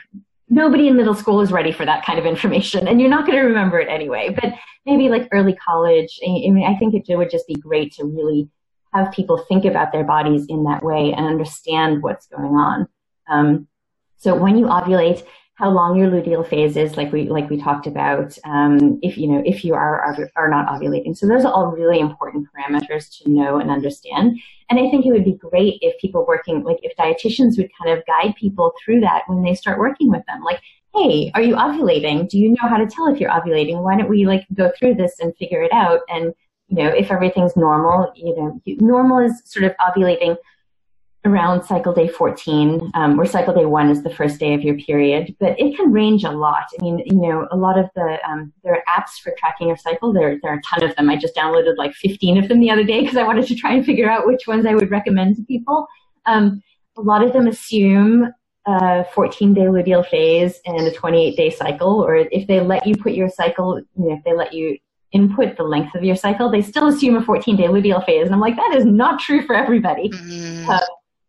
[0.49, 3.37] nobody in middle school is ready for that kind of information and you're not going
[3.37, 4.29] to remember it anyway.
[4.33, 8.05] But maybe like early college I mean I think it would just be great to
[8.05, 8.49] really
[8.95, 12.89] have people think about their bodies in that way and understand what's going on.
[13.29, 13.69] Um,
[14.17, 15.25] so when you ovulate
[15.57, 19.27] how long your luteal phase is, like we like we talked about, um, if you
[19.27, 21.17] know if you are are not ovulating.
[21.17, 24.39] So those are all really important parameters to know and understand.
[24.69, 27.99] And I think it would be great if people working, like if dietitians would kind
[27.99, 30.43] of guide people through that when they start working with them.
[30.43, 30.61] Like,
[30.95, 32.29] hey, are you ovulating?
[32.29, 33.83] Do you know how to tell if you're ovulating?
[33.83, 36.01] Why don't we like go through this and figure it out?
[36.11, 36.35] And
[36.69, 40.37] you know, if everything's normal, you know, normal is sort of ovulating
[41.27, 44.77] around cycle day 14, um, where cycle day one is the first day of your
[44.77, 46.65] period, but it can range a lot.
[46.79, 49.77] I mean, you know, a lot of the, um, there are apps for tracking your
[49.77, 50.13] cycle.
[50.13, 51.11] There, there are a ton of them.
[51.11, 53.75] I just downloaded like 15 of them the other day because I wanted to try
[53.75, 55.87] and figure out which ones I would recommend to people.
[56.27, 56.63] Um,
[56.97, 58.33] a lot of them assume
[58.67, 62.97] a 14 day luteal phase and a 28 day cycle, or if they let you
[62.97, 64.79] put your cycle, you know, if they let you
[65.13, 68.27] input the length of your cycle, they still assume a 14 day luteal phase.
[68.27, 70.11] And I'm like, that is not true for everybody.
[70.11, 70.69] Mm.
[70.69, 70.81] Uh,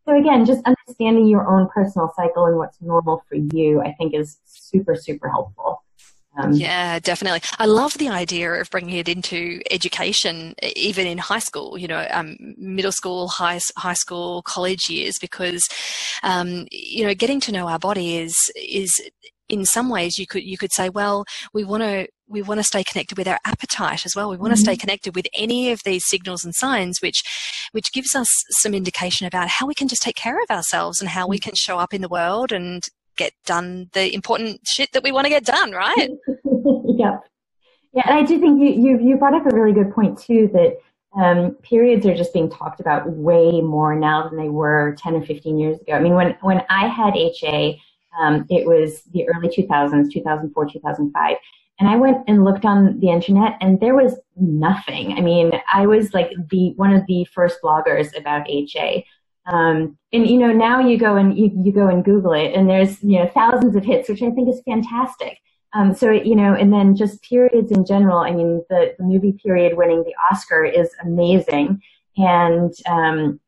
[0.08, 4.14] so again, just understanding your own personal cycle and what's normal for you, I think
[4.14, 5.84] is super, super helpful.
[6.38, 7.42] Um, yeah, definitely.
[7.58, 11.78] I love the idea of bringing it into education, even in high school.
[11.78, 15.68] You know, um, middle school, high high school, college years, because
[16.24, 18.94] um, you know, getting to know our body is is
[19.50, 22.64] in some ways you could you could say, well, we want to we want to
[22.64, 24.30] stay connected with our appetite as well.
[24.30, 24.56] We want mm-hmm.
[24.56, 27.24] to stay connected with any of these signals and signs, which
[27.72, 31.10] which gives us some indication about how we can just take care of ourselves and
[31.10, 32.84] how we can show up in the world and
[33.18, 36.10] get done the important shit that we want to get done, right?
[36.86, 37.18] yeah.
[37.94, 40.50] Yeah, and I do think you, you, you brought up a really good point too
[40.54, 40.78] that
[41.20, 45.26] um, periods are just being talked about way more now than they were 10 or
[45.26, 45.94] 15 years ago.
[45.94, 47.82] I mean, when, when I had HA,
[48.20, 51.38] um, it was the early 2000s, 2004, 2005.
[51.80, 55.14] And I went and looked on the internet and there was nothing.
[55.14, 59.06] I mean, I was like the, one of the first bloggers about HA.
[59.46, 62.68] Um, and you know, now you go and you, you go and Google it and
[62.68, 65.40] there's, you know, thousands of hits, which I think is fantastic.
[65.74, 68.20] Um, so, you know, and then just periods in general.
[68.20, 71.82] I mean, the, the movie period winning the Oscar is amazing.
[72.18, 73.40] And, um,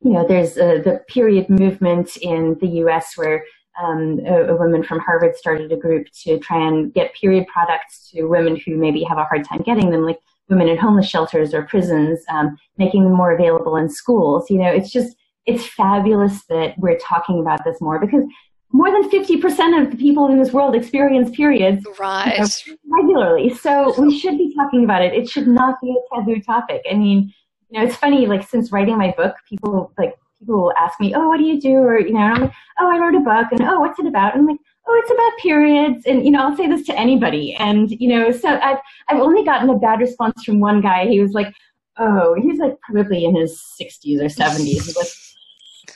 [0.00, 3.16] you know, there's uh, the period movement in the U.S.
[3.16, 3.44] where
[3.80, 8.10] um, a, a, woman from Harvard started a group to try and get period products
[8.10, 11.54] to women who maybe have a hard time getting them, like women in homeless shelters
[11.54, 14.48] or prisons, um, making them more available in schools.
[14.50, 18.24] You know, it's just, it's fabulous that we're talking about this more because
[18.72, 22.38] more than 50% of the people in this world experience periods right.
[22.66, 23.54] You know, regularly.
[23.54, 25.14] So we should be talking about it.
[25.14, 26.82] It should not be a taboo topic.
[26.90, 27.32] I mean,
[27.70, 31.14] you know, it's funny, like since writing my book, people like people will ask me,
[31.14, 33.46] "Oh, what do you do?" Or you know, I'm like, "Oh, I wrote a book,"
[33.52, 36.40] and "Oh, what's it about?" And I'm like, "Oh, it's about periods." And you know,
[36.40, 38.78] I'll say this to anybody, and you know, so I've
[39.08, 41.06] I've only gotten a bad response from one guy.
[41.06, 41.54] He was like,
[41.98, 45.08] "Oh, he's like probably in his 60s or 70s." Like,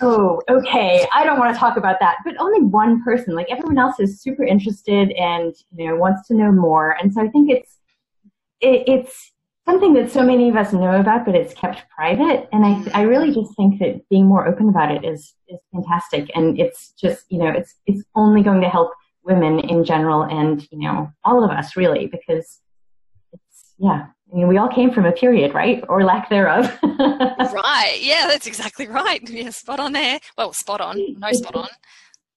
[0.00, 2.16] oh, okay, I don't want to talk about that.
[2.24, 6.34] But only one person, like everyone else, is super interested and you know wants to
[6.34, 6.96] know more.
[7.00, 7.78] And so I think it's
[8.60, 9.32] it, it's
[9.68, 12.48] something that so many of us know about, but it's kept private.
[12.52, 16.30] And I, I really just think that being more open about it is, is fantastic.
[16.34, 18.92] And it's just, you know, it's, it's only going to help
[19.24, 22.60] women in general and, you know, all of us really, because
[23.32, 25.84] it's, yeah, I mean, we all came from a period, right?
[25.88, 26.78] Or lack thereof.
[26.82, 27.98] right.
[28.00, 29.20] Yeah, that's exactly right.
[29.28, 30.18] Yeah, spot on there.
[30.38, 30.98] Well, spot on.
[31.18, 31.68] No spot on.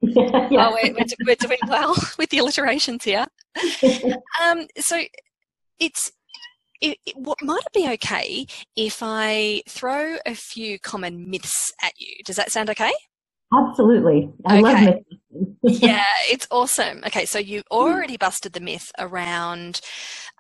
[0.02, 0.68] Yeah, yeah.
[0.68, 0.94] Oh, we're,
[1.26, 3.26] we're, doing well with the alliterations here.
[4.42, 5.02] Um, so
[5.80, 6.12] it's
[6.82, 11.94] it, it, what might it be okay if I throw a few common myths at
[11.98, 12.16] you?
[12.26, 12.92] Does that sound okay?
[13.54, 14.30] Absolutely.
[14.46, 14.62] I okay.
[14.62, 15.02] love myths.
[15.82, 17.04] yeah, it's awesome.
[17.06, 19.80] Okay, so you already busted the myth around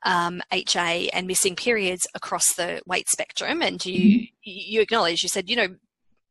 [0.04, 4.25] um, HA and missing periods across the weight spectrum, and you mm-hmm.
[4.43, 5.67] you acknowledge you said you know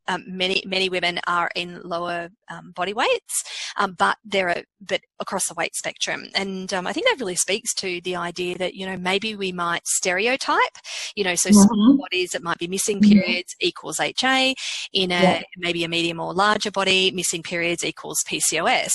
[0.08, 3.44] um, many many women are in lower um, body weights,
[3.76, 7.36] um, but there are but across the weight spectrum, and um, I think that really
[7.36, 10.78] speaks to the idea that you know maybe we might stereotype,
[11.14, 11.96] you know, so mm-hmm.
[11.96, 13.20] bodies that might be missing mm-hmm.
[13.20, 13.68] periods mm-hmm.
[13.68, 14.54] equals HA,
[14.92, 15.42] in a yeah.
[15.56, 18.92] maybe a medium or larger body, missing periods equals PCOS,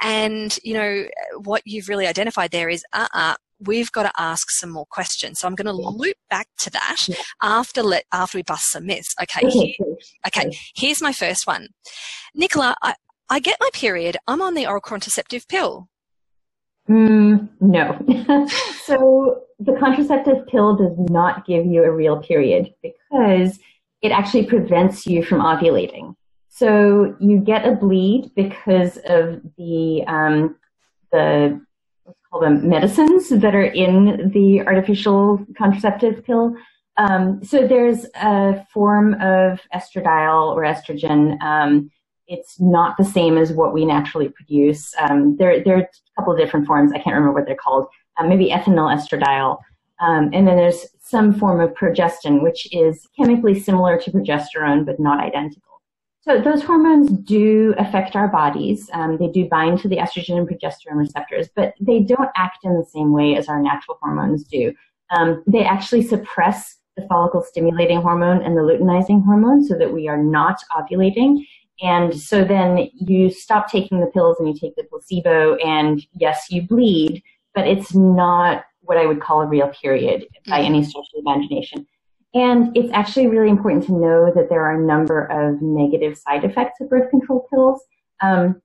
[0.00, 1.04] and you know
[1.42, 3.34] what you've really identified there is uh uh
[3.66, 5.40] we've got to ask some more questions.
[5.40, 7.16] So I'm going to loop back to that yeah.
[7.42, 9.14] after let after we bust some myths.
[9.22, 9.74] Okay, here,
[10.26, 10.50] okay.
[10.74, 11.68] Here's my first one,
[12.34, 12.76] Nicola.
[12.82, 12.94] I,
[13.30, 14.16] I get my period.
[14.26, 15.88] I'm on the oral contraceptive pill.
[16.88, 17.98] Mm, no.
[18.84, 23.58] so the contraceptive pill does not give you a real period because
[24.02, 26.14] it actually prevents you from ovulating.
[26.48, 30.56] So you get a bleed because of the um,
[31.10, 31.60] the
[32.30, 36.54] call them medicines that are in the artificial contraceptive pill.
[36.96, 41.90] Um, so there's a form of estradiol or estrogen um,
[42.26, 44.94] it's not the same as what we naturally produce.
[44.98, 46.92] Um, there, there are a couple of different forms.
[46.92, 47.86] I can't remember what they're called.
[48.16, 49.58] Uh, maybe ethinyl estradiol.
[50.00, 54.98] Um, and then there's some form of progestin, which is chemically similar to progesterone, but
[54.98, 55.73] not identical.
[56.24, 58.88] So those hormones do affect our bodies.
[58.94, 62.78] Um, they do bind to the estrogen and progesterone receptors, but they don't act in
[62.78, 64.72] the same way as our natural hormones do.
[65.10, 70.08] Um, they actually suppress the follicle stimulating hormone and the luteinizing hormone so that we
[70.08, 71.44] are not ovulating.
[71.82, 76.46] And so then you stop taking the pills and you take the placebo and yes,
[76.48, 77.22] you bleed,
[77.54, 80.66] but it's not what I would call a real period by mm-hmm.
[80.66, 81.86] any stretch of the imagination.
[82.34, 86.44] And it's actually really important to know that there are a number of negative side
[86.44, 87.80] effects of birth control pills.
[88.20, 88.60] Um,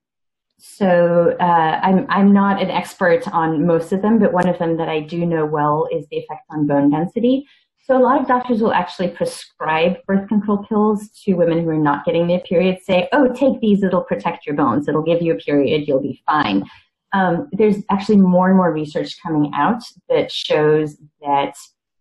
[0.58, 4.76] so uh, I'm I'm not an expert on most of them, but one of them
[4.78, 7.48] that I do know well is the effect on bone density.
[7.86, 11.78] So a lot of doctors will actually prescribe birth control pills to women who are
[11.78, 12.80] not getting their period.
[12.84, 14.88] Say, "Oh, take these; it'll protect your bones.
[14.88, 15.88] It'll give you a period.
[15.88, 16.66] You'll be fine."
[17.14, 21.56] Um, there's actually more and more research coming out that shows that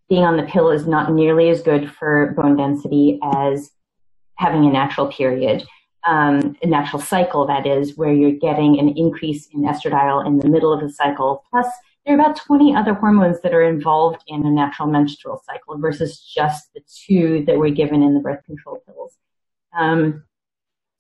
[0.09, 3.71] being on the pill is not nearly as good for bone density as
[4.37, 5.67] having a natural period,
[6.07, 10.49] um, a natural cycle, that is, where you're getting an increase in estradiol in the
[10.49, 11.45] middle of the cycle.
[11.51, 11.67] Plus,
[12.07, 16.21] there are about 20 other hormones that are involved in a natural menstrual cycle versus
[16.21, 19.15] just the two that were given in the birth control pills.
[19.77, 20.25] Um,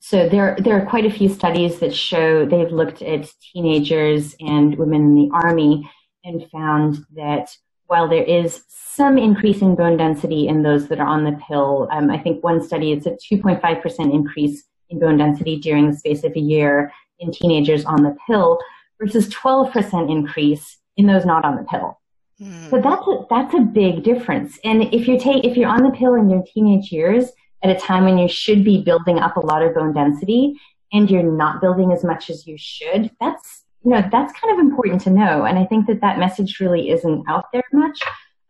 [0.01, 4.77] so there, there are quite a few studies that show they've looked at teenagers and
[4.77, 5.91] women in the army
[6.25, 7.57] and found that
[7.89, 11.89] while there is some increase in bone density in those that are on the pill.
[11.91, 16.25] Um, I think one study, it's a 2.5% increase in bone density during the space
[16.25, 18.59] of a year in teenagers on the pill
[19.01, 21.99] versus 12% increase in those not on the pill.
[22.41, 22.71] Mm.
[22.71, 24.59] So that's a, that's a big difference.
[24.65, 27.31] And if you take, if you're on the pill in your teenage years
[27.63, 30.55] at a time when you should be building up a lot of bone density
[30.93, 34.59] and you're not building as much as you should, that's, you know, that's kind of
[34.59, 35.45] important to know.
[35.45, 38.01] And I think that that message really isn't out there much.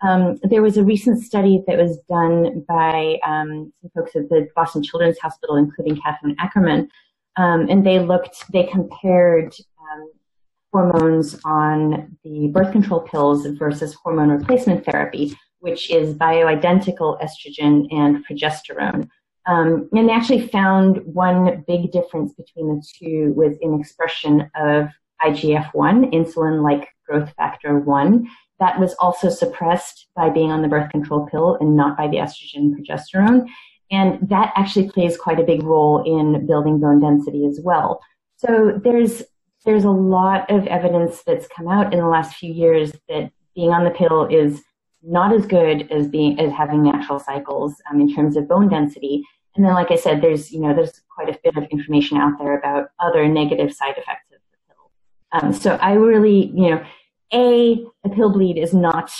[0.00, 4.48] Um, there was a recent study that was done by um, some folks at the
[4.54, 6.88] Boston Children's Hospital, including Kathryn Ackerman,
[7.36, 10.10] um, and they looked, they compared um,
[10.72, 18.24] hormones on the birth control pills versus hormone replacement therapy, which is bioidentical estrogen and
[18.26, 19.08] progesterone.
[19.46, 24.88] Um, and they actually found one big difference between the two was in expression of
[25.22, 28.28] IGF-1, insulin-like growth factor 1,
[28.60, 32.16] that was also suppressed by being on the birth control pill and not by the
[32.16, 33.46] estrogen progesterone.
[33.90, 38.00] And that actually plays quite a big role in building bone density as well.
[38.36, 39.22] So there's
[39.64, 43.70] there's a lot of evidence that's come out in the last few years that being
[43.70, 44.62] on the pill is
[45.02, 49.22] not as good as being as having natural cycles um, in terms of bone density.
[49.56, 52.38] And then, like I said, there's you know there's quite a bit of information out
[52.38, 54.27] there about other negative side effects.
[55.32, 56.84] Um, so I really you know
[57.32, 59.10] a, a pill bleed is not,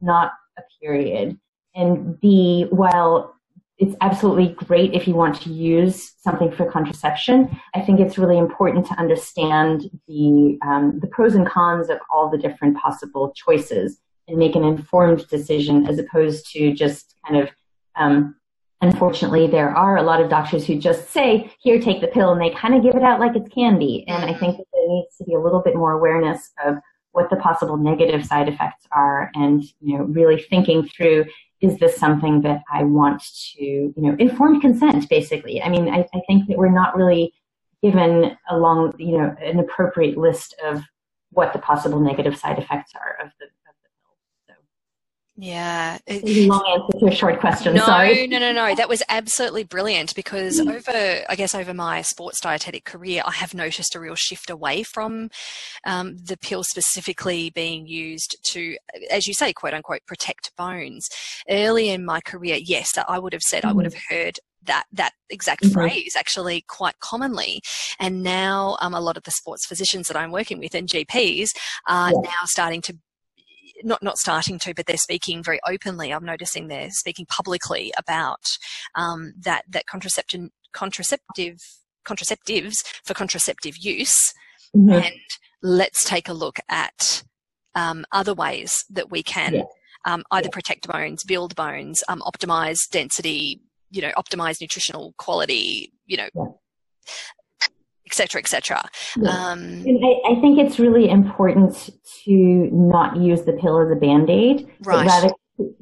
[0.00, 1.38] not a period.
[1.74, 3.34] And B, while
[3.78, 7.60] it's absolutely great if you want to use something for contraception.
[7.74, 12.28] I think it's really important to understand the um, the pros and cons of all
[12.28, 17.50] the different possible choices and make an informed decision, as opposed to just kind of.
[17.94, 18.34] Um,
[18.80, 22.40] unfortunately, there are a lot of doctors who just say, "Here, take the pill," and
[22.40, 24.04] they kind of give it out like it's candy.
[24.08, 24.58] And I think mm-hmm.
[24.58, 26.76] that there needs to be a little bit more awareness of
[27.12, 31.24] what the possible negative side effects are and you know really thinking through
[31.60, 33.22] is this something that I want
[33.56, 37.32] to you know informed consent basically I mean I, I think that we're not really
[37.82, 40.82] given along you know an appropriate list of
[41.30, 43.46] what the possible negative side effects are of the
[45.40, 45.98] yeah.
[46.08, 47.74] Long answer to a short question.
[47.76, 48.26] No, sorry.
[48.26, 48.74] no, no, no.
[48.74, 50.74] That was absolutely brilliant because mm.
[50.74, 54.82] over, I guess, over my sports dietetic career, I have noticed a real shift away
[54.82, 55.30] from
[55.86, 58.76] um, the pill specifically being used to,
[59.12, 61.08] as you say, quote unquote, protect bones.
[61.48, 63.68] Early in my career, yes, I would have said mm.
[63.68, 63.94] I would mm.
[63.94, 65.72] have heard that that exact mm-hmm.
[65.72, 67.62] phrase actually quite commonly.
[68.00, 71.50] And now um, a lot of the sports physicians that I'm working with and GPs
[71.88, 72.20] are yeah.
[72.22, 72.98] now starting to
[73.82, 76.12] not not starting to, but they're speaking very openly.
[76.12, 78.44] I'm noticing they're speaking publicly about
[78.94, 81.58] um, that that contraception contraceptive
[82.06, 84.32] contraceptives for contraceptive use,
[84.76, 84.92] mm-hmm.
[84.92, 85.20] and
[85.62, 87.22] let's take a look at
[87.74, 89.62] um, other ways that we can yeah.
[90.04, 90.54] um, either yeah.
[90.54, 93.60] protect bones, build bones, um, optimize density,
[93.90, 96.28] you know, optimize nutritional quality, you know.
[96.34, 96.44] Yeah
[98.20, 98.82] etc etc
[99.16, 99.30] yeah.
[99.30, 101.90] um, I, I, think it's really important
[102.24, 105.04] to not use the pill as a band-aid right.
[105.04, 105.30] but rather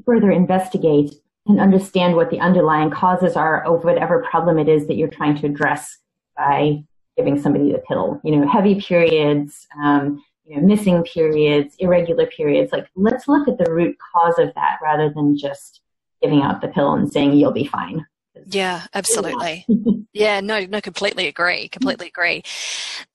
[0.04, 1.14] further investigate
[1.46, 5.36] and understand what the underlying causes are of whatever problem it is that you're trying
[5.36, 5.98] to address
[6.36, 6.82] by
[7.16, 8.20] giving somebody the pill.
[8.24, 12.72] You know, heavy periods, um, you know, missing periods, irregular periods.
[12.72, 15.80] Like, let's look at the root cause of that rather than just
[16.22, 18.04] giving out the pill and saying you'll be fine.
[18.48, 19.66] Yeah, absolutely.
[20.12, 21.68] yeah, no, no, completely agree.
[21.68, 22.42] Completely agree.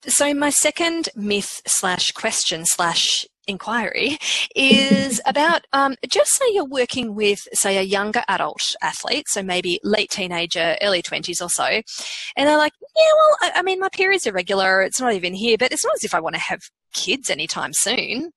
[0.06, 4.18] So my second myth slash question slash inquiry
[4.54, 9.80] is about um, just say you're working with say a younger adult athlete so maybe
[9.82, 13.88] late teenager early 20s or so and they're like yeah well I, I mean my
[13.88, 16.60] period's irregular it's not even here but it's not as if i want to have
[16.94, 18.30] kids anytime soon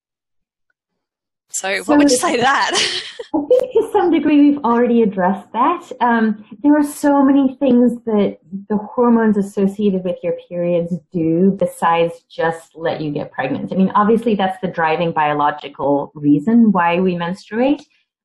[1.48, 2.72] so, so what would you say to that?
[3.34, 5.90] I think to some degree we've already addressed that.
[6.00, 8.38] Um, there are so many things that
[8.68, 13.72] the hormones associated with your periods do besides just let you get pregnant.
[13.72, 17.82] I mean, obviously that's the driving biological reason why we menstruate.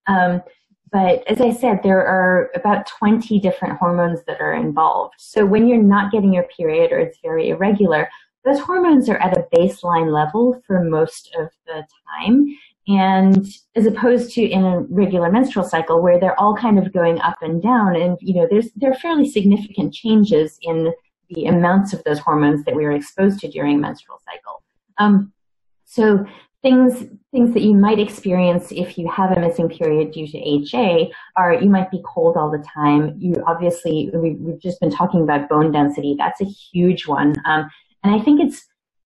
[0.08, 0.42] Um,
[0.92, 5.16] but as I said, there are about 20 different hormones that are involved.
[5.20, 8.10] So when you're not getting your period or it's very irregular,
[8.44, 11.86] those hormones are at a baseline level for most of the
[12.20, 12.48] time.
[12.88, 17.20] And as opposed to in a regular menstrual cycle where they're all kind of going
[17.22, 20.92] up and down and, you know, there's, there are fairly significant changes in
[21.30, 24.64] the amounts of those hormones that we are exposed to during menstrual cycle.
[24.98, 25.32] Um,
[25.86, 26.26] so
[26.64, 31.12] things, things that you might experience if you have a missing period due to HA
[31.38, 33.16] are you might be cold all the time.
[33.18, 36.16] You obviously, we, have just been talking about bone density.
[36.18, 37.36] That's a huge one.
[37.46, 37.70] Um,
[38.04, 38.66] and I think it's,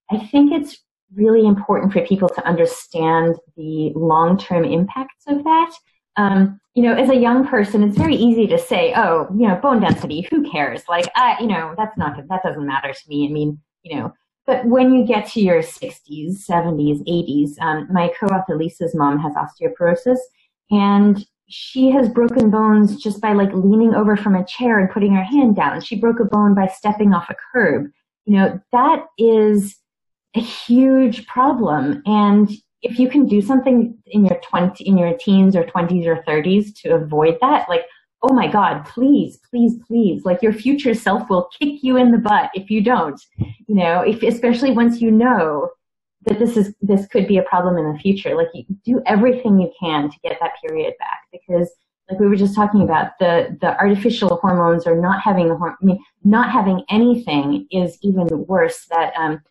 [0.09, 5.71] I think it's really important for people to understand the long-term impacts of that.
[6.17, 9.55] Um, you know, as a young person, it's very easy to say, "Oh, you know,
[9.55, 10.27] bone density.
[10.29, 10.83] Who cares?
[10.87, 14.13] Like, I, you know, that's not that doesn't matter to me." I mean, you know,
[14.45, 19.33] but when you get to your 60s, 70s, 80s, um, my co-author Lisa's mom has
[19.33, 20.19] osteoporosis,
[20.69, 25.13] and she has broken bones just by like leaning over from a chair and putting
[25.13, 25.81] her hand down.
[25.81, 27.91] She broke a bone by stepping off a curb.
[28.25, 29.75] You know, that is
[30.35, 32.01] a huge problem.
[32.05, 32.49] And
[32.81, 36.75] if you can do something in your 20, in your teens or 20s or 30s
[36.81, 37.85] to avoid that, like,
[38.21, 42.17] oh my God, please, please, please, like your future self will kick you in the
[42.17, 45.69] butt if you don't, you know, if, especially once you know
[46.25, 48.35] that this is, this could be a problem in the future.
[48.35, 51.71] Like you do everything you can to get that period back because
[52.09, 55.73] like we were just talking about the, the artificial hormones or not having the, I
[55.81, 59.41] mean, not having anything is even worse that, um,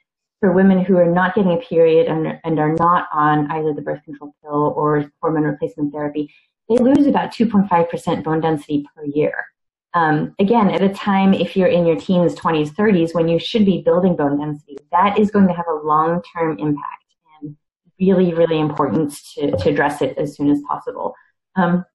[0.45, 3.81] for women who are not getting a period and, and are not on either the
[3.81, 6.31] birth control pill or hormone replacement therapy,
[6.69, 9.47] they lose about 2.5% bone density per year.
[9.95, 13.65] Um, again, at a time if you're in your teens, 20s, 30s, when you should
[13.65, 17.05] be building bone density, that is going to have a long-term impact
[17.41, 17.57] and
[17.99, 21.15] really, really important to, to address it as soon as possible.
[21.57, 21.87] Um,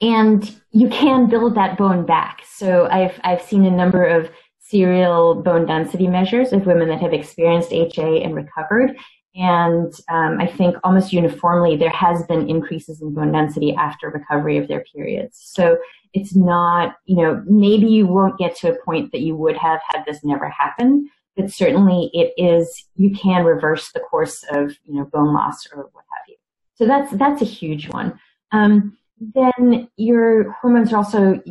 [0.00, 2.42] and you can build that bone back.
[2.46, 4.30] So I've, I've seen a number of
[4.68, 8.96] serial bone density measures of women that have experienced HA and recovered.
[9.34, 14.58] And um, I think almost uniformly there has been increases in bone density after recovery
[14.58, 15.38] of their periods.
[15.40, 15.78] So
[16.12, 19.80] it's not, you know, maybe you won't get to a point that you would have
[19.88, 24.94] had this never happen, but certainly it is, you can reverse the course of, you
[24.94, 26.36] know, bone loss or what have you.
[26.74, 28.18] So that's, that's a huge one.
[28.50, 31.42] Um, then your hormones are also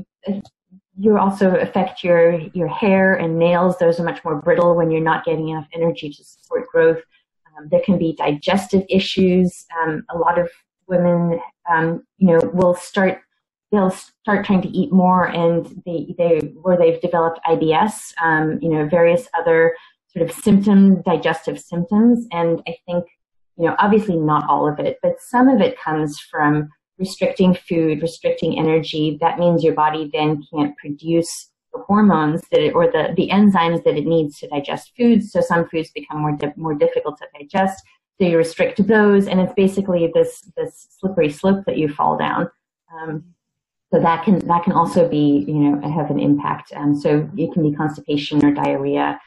[0.97, 3.77] you also affect your your hair and nails.
[3.77, 7.01] Those are much more brittle when you're not getting enough energy to support growth.
[7.57, 9.65] Um, there can be digestive issues.
[9.81, 10.49] Um, a lot of
[10.87, 11.39] women,
[11.69, 13.21] um, you know, will start
[13.71, 18.69] they'll start trying to eat more, and they they where they've developed IBS, um, you
[18.69, 19.75] know, various other
[20.07, 22.27] sort of symptom digestive symptoms.
[22.31, 23.05] And I think
[23.57, 26.69] you know, obviously not all of it, but some of it comes from
[26.99, 32.73] restricting food, restricting energy, that means your body then can't produce the hormones that it,
[32.73, 35.31] or the, the enzymes that it needs to digest foods.
[35.31, 37.83] So some foods become more, di- more difficult to digest.
[38.19, 42.49] So you restrict those and it's basically this, this slippery slope that you fall down.
[42.91, 43.23] Um,
[43.93, 46.73] so that can, that can also be, you know, have an impact.
[46.75, 49.19] Um, so it can be constipation or diarrhea.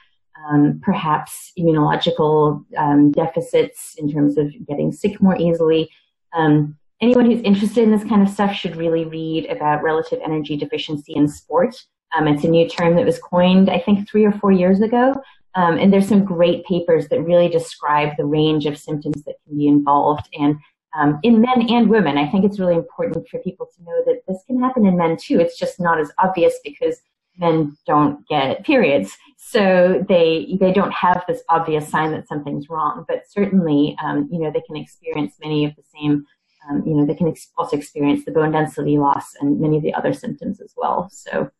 [0.50, 5.90] Um, perhaps immunological um, deficits in terms of getting sick more easily.
[6.32, 10.56] Um, anyone who's interested in this kind of stuff should really read about relative energy
[10.56, 11.74] deficiency in sport.
[12.14, 15.14] Um, it's a new term that was coined, I think, three or four years ago.
[15.54, 19.56] Um, and there's some great papers that really describe the range of symptoms that can
[19.56, 20.28] be involved.
[20.38, 20.56] And
[20.96, 24.22] um, in men and women, I think it's really important for people to know that
[24.28, 25.40] this can happen in men too.
[25.40, 27.00] It's just not as obvious because
[27.38, 33.04] men don't get periods, so they they don't have this obvious sign that something's wrong.
[33.08, 36.26] But certainly, um, you know, they can experience many of the same
[36.68, 39.94] um, you know, they can also experience the bone density loss and many of the
[39.94, 41.08] other symptoms as well.
[41.10, 41.50] So,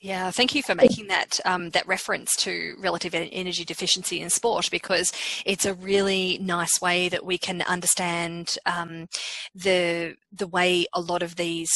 [0.00, 4.68] Yeah, thank you for making that um, that reference to relative energy deficiency in sport
[4.70, 5.12] because
[5.46, 9.06] it's a really nice way that we can understand um,
[9.54, 11.72] the the way a lot of these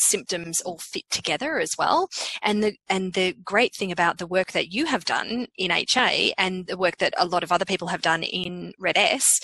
[0.00, 2.08] symptoms all fit together as well.
[2.42, 6.34] And the and the great thing about the work that you have done in HA
[6.38, 9.40] and the work that a lot of other people have done in RED-S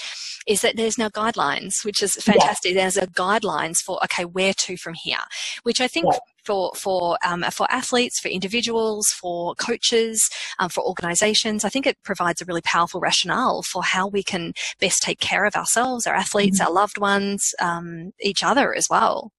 [0.47, 2.73] is that there's now guidelines, which is fantastic.
[2.73, 2.83] Yeah.
[2.83, 5.19] There's a guidelines for okay, where to from here,
[5.63, 6.07] which I think.
[6.13, 6.19] Yeah.
[6.47, 10.31] For for um, for athletes, for individuals, for coaches,
[10.61, 14.53] um, for organisations, I think it provides a really powerful rationale for how we can
[14.79, 16.69] best take care of ourselves, our athletes, mm-hmm.
[16.69, 19.33] our loved ones, um, each other as well.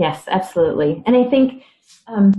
[0.00, 1.02] Yes, absolutely.
[1.04, 1.62] And I think
[2.06, 2.32] um,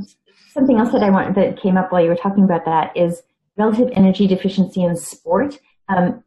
[0.52, 3.22] something else that I want that came up while you were talking about that is
[3.56, 5.60] relative energy deficiency in sport.
[5.88, 6.24] Um,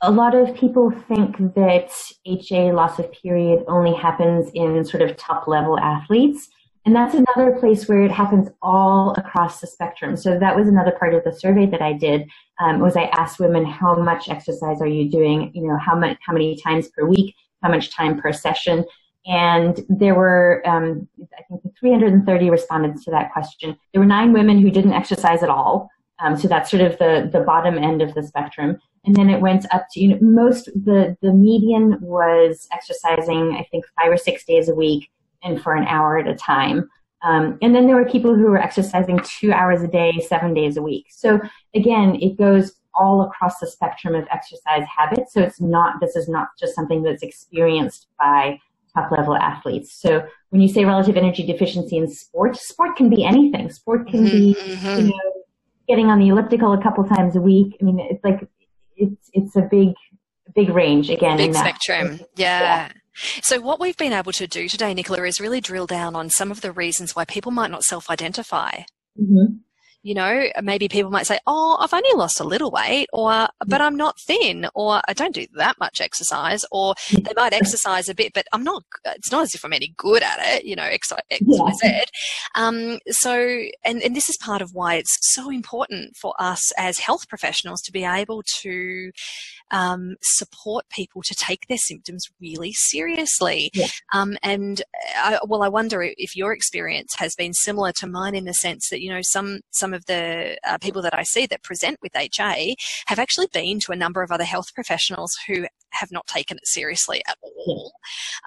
[0.00, 1.92] a lot of people think that
[2.26, 6.48] HA loss of period only happens in sort of top level athletes.
[6.84, 10.16] And that's another place where it happens all across the spectrum.
[10.16, 12.28] So that was another part of the survey that I did.
[12.58, 15.52] Um, was I asked women how much exercise are you doing?
[15.54, 17.36] You know, how much, how many times per week?
[17.62, 18.84] How much time per session?
[19.26, 21.08] And there were, um,
[21.38, 23.76] I think, 330 respondents to that question.
[23.92, 25.88] There were nine women who didn't exercise at all.
[26.18, 28.78] Um, so that's sort of the, the bottom end of the spectrum.
[29.04, 33.66] And then it went up to, you know, most, the, the median was exercising, I
[33.70, 35.10] think, five or six days a week
[35.42, 36.88] and for an hour at a time.
[37.22, 40.76] Um, and then there were people who were exercising two hours a day, seven days
[40.76, 41.06] a week.
[41.10, 41.40] So
[41.74, 45.32] again, it goes all across the spectrum of exercise habits.
[45.32, 48.60] So it's not, this is not just something that's experienced by
[48.96, 49.98] top level athletes.
[50.00, 53.70] So when you say relative energy deficiency in sport, sport can be anything.
[53.70, 55.00] Sport can mm-hmm, be, mm-hmm.
[55.00, 55.32] you know,
[55.88, 57.76] getting on the elliptical a couple times a week.
[57.80, 58.46] I mean, it's like,
[58.96, 59.94] it's, it's a big,
[60.54, 61.36] big range again.
[61.36, 62.20] Big spectrum.
[62.36, 62.60] Yeah.
[62.60, 62.92] yeah.
[63.42, 66.50] So, what we've been able to do today, Nicola, is really drill down on some
[66.50, 68.84] of the reasons why people might not self identify.
[69.20, 69.56] Mm-hmm.
[70.02, 73.80] You know, maybe people might say, Oh, I've only lost a little weight, or, but
[73.80, 78.14] I'm not thin, or I don't do that much exercise, or they might exercise a
[78.14, 80.84] bit, but I'm not, it's not as if I'm any good at it, you know,
[80.84, 82.00] X, X, Y, Z.
[82.54, 86.98] Um, so, and, and this is part of why it's so important for us as
[86.98, 89.10] health professionals to be able to
[89.72, 93.70] um, support people to take their symptoms really seriously.
[93.74, 93.88] Yeah.
[94.12, 94.82] Um, and
[95.16, 98.88] I, well, I wonder if your experience has been similar to mine in the sense
[98.90, 102.16] that you know some some of the uh, people that I see that present with
[102.16, 106.56] HA have actually been to a number of other health professionals who have not taken
[106.56, 107.92] it seriously at all,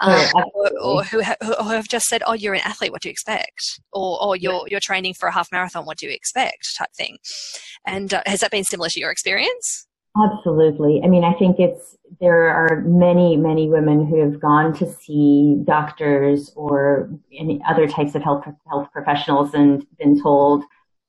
[0.01, 2.91] um, or, or, who, ha- who, have just said, "Oh, you're an athlete.
[2.91, 4.71] What do you expect?" Or, "Or you're yeah.
[4.71, 5.85] you're training for a half marathon.
[5.85, 7.17] What do you expect?" Type thing.
[7.85, 9.87] And uh, has that been similar to your experience?
[10.17, 11.01] Absolutely.
[11.03, 15.57] I mean, I think it's, there are many, many women who have gone to see
[15.65, 20.63] doctors or any other types of health, health professionals and been told,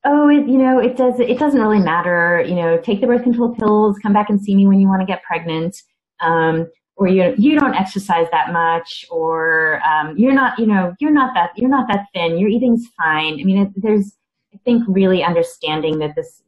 [0.05, 3.23] oh, it, you know, it does, it doesn't really matter, you know, take the birth
[3.23, 5.77] control pills, come back and see me when you want to get pregnant.
[6.21, 11.13] Um, or you you don't exercise that much, or um, you're not you know you're
[11.13, 12.39] not that you're not that thin.
[12.39, 13.39] Your eating's fine.
[13.39, 14.17] I mean, it, there's
[14.55, 16.43] I think really understanding that this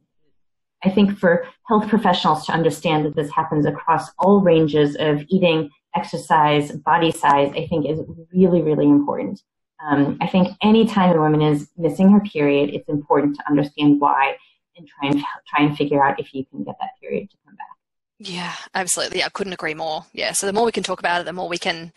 [0.83, 5.69] I think for health professionals to understand that this happens across all ranges of eating,
[5.95, 7.99] exercise, body size, I think is
[8.33, 9.41] really, really important.
[9.83, 14.35] Um, I think anytime a woman is missing her period, it's important to understand why
[14.77, 17.55] and try and try and figure out if you can get that period to come
[17.55, 17.67] back.
[18.21, 19.23] Yeah, absolutely.
[19.23, 20.05] I couldn't agree more.
[20.11, 20.33] Yeah.
[20.33, 21.93] So the more we can talk about it, the more we can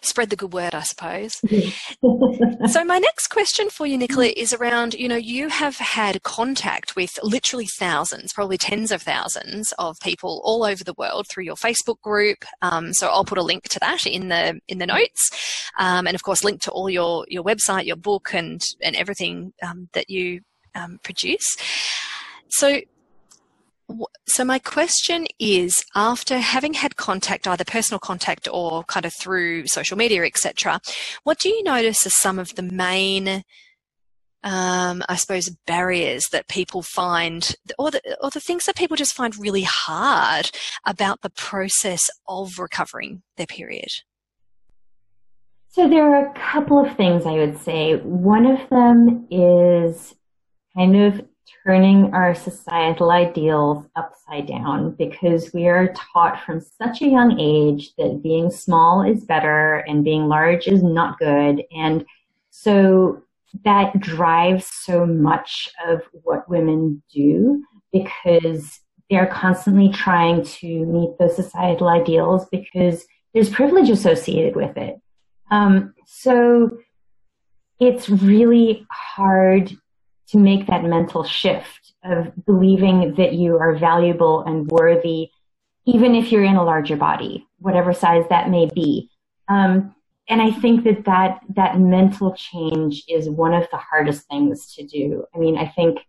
[0.00, 1.34] spread the good word, I suppose.
[2.72, 6.96] so my next question for you, Nicola, is around, you know, you have had contact
[6.96, 11.56] with literally thousands, probably tens of thousands of people all over the world through your
[11.56, 12.38] Facebook group.
[12.62, 15.30] Um, so I'll put a link to that in the, in the notes.
[15.78, 19.52] Um, and of course, link to all your, your website, your book and, and everything,
[19.62, 20.40] um, that you,
[20.74, 21.58] um, produce.
[22.48, 22.80] So
[24.26, 29.66] so my question is, after having had contact, either personal contact or kind of through
[29.66, 30.80] social media, etc.,
[31.22, 33.44] what do you notice are some of the main,
[34.42, 39.14] um, I suppose, barriers that people find, or the, or the things that people just
[39.14, 40.50] find really hard
[40.84, 43.90] about the process of recovering their period?
[45.68, 47.96] So there are a couple of things I would say.
[47.96, 50.14] One of them is
[50.74, 51.24] kind of
[51.64, 57.94] turning our societal ideals upside down because we are taught from such a young age
[57.96, 61.62] that being small is better and being large is not good.
[61.72, 62.04] And
[62.50, 63.22] so
[63.64, 68.80] that drives so much of what women do because
[69.10, 74.96] they're constantly trying to meet those societal ideals because there's privilege associated with it.
[75.50, 76.78] Um, so
[77.78, 79.76] it's really hard
[80.28, 85.30] to make that mental shift of believing that you are valuable and worthy,
[85.86, 89.10] even if you're in a larger body, whatever size that may be.
[89.48, 89.94] Um,
[90.28, 94.84] and I think that, that that mental change is one of the hardest things to
[94.84, 95.24] do.
[95.34, 96.00] I mean, I think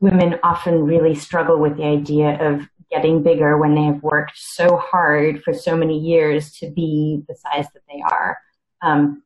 [0.00, 4.76] women often really struggle with the idea of getting bigger when they have worked so
[4.76, 8.38] hard for so many years to be the size that they are.
[8.82, 9.24] Um,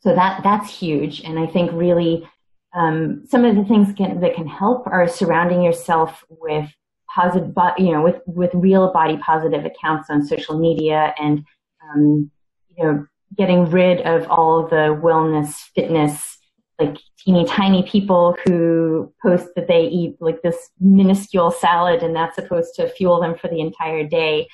[0.00, 2.28] so that that's huge, and I think really
[2.74, 6.70] um, some of the things can, that can help are surrounding yourself with
[7.14, 11.44] positive, you know, with with real body positive accounts on social media, and
[11.84, 12.30] um,
[12.68, 13.06] you know,
[13.36, 16.38] getting rid of all the wellness, fitness,
[16.80, 22.36] like teeny tiny people who post that they eat like this minuscule salad, and that's
[22.36, 24.48] supposed to fuel them for the entire day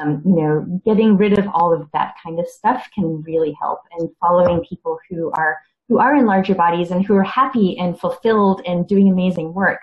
[0.00, 3.80] um, you know, getting rid of all of that kind of stuff can really help.
[3.98, 5.58] And following people who are
[5.88, 9.80] who are in larger bodies and who are happy and fulfilled and doing amazing work,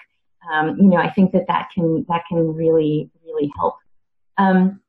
[0.52, 3.76] um, you know, I think that that can that can really really help.
[4.38, 4.82] Um,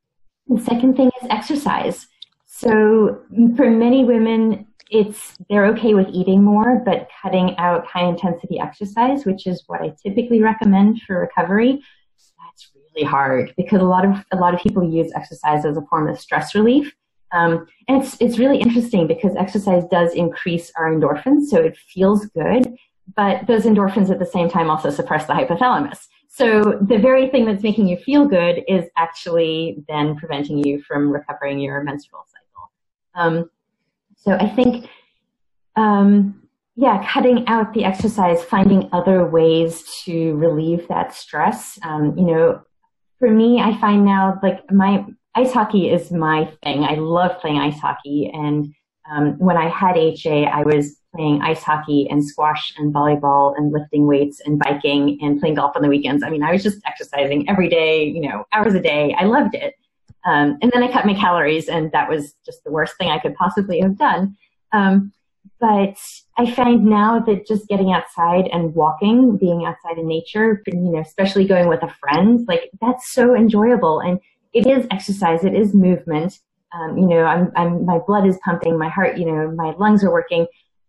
[0.46, 2.06] the second thing is exercise.
[2.46, 3.20] So
[3.56, 9.24] for many women, it's they're okay with eating more, but cutting out high intensity exercise,
[9.24, 11.80] which is what I typically recommend for recovery,
[12.44, 15.82] That's really hard because a lot of a lot of people use exercise as a
[15.82, 16.92] form of stress relief.
[17.32, 22.26] Um, and it's it's really interesting because exercise does increase our endorphins, so it feels
[22.26, 22.74] good.
[23.16, 26.06] But those endorphins at the same time also suppress the hypothalamus.
[26.28, 31.10] So the very thing that's making you feel good is actually then preventing you from
[31.10, 32.70] recovering your menstrual cycle.
[33.16, 33.50] Um,
[34.16, 34.88] so I think,
[35.74, 36.42] um,
[36.76, 41.78] yeah, cutting out the exercise, finding other ways to relieve that stress.
[41.82, 42.62] Um, you know,
[43.18, 45.04] for me, I find now like my
[45.34, 46.84] ice hockey is my thing.
[46.84, 48.30] I love playing ice hockey.
[48.32, 48.74] And
[49.10, 53.72] um, when I had HA, I was playing ice hockey and squash and volleyball and
[53.72, 56.22] lifting weights and biking and playing golf on the weekends.
[56.22, 59.14] I mean, I was just exercising every day, you know, hours a day.
[59.18, 59.74] I loved it.
[60.24, 63.18] Um, and then I cut my calories, and that was just the worst thing I
[63.18, 64.36] could possibly have done.
[64.72, 65.12] Um,
[65.58, 65.96] but
[66.36, 71.00] I find now that just getting outside and walking, being outside in nature, you know,
[71.00, 74.00] especially going with a friend, like that's so enjoyable.
[74.00, 74.20] And
[74.52, 76.40] it is exercise, it is movement.
[76.72, 80.04] Um, you know, I'm, I'm, my blood is pumping, my heart, you know, my lungs
[80.04, 80.46] are working,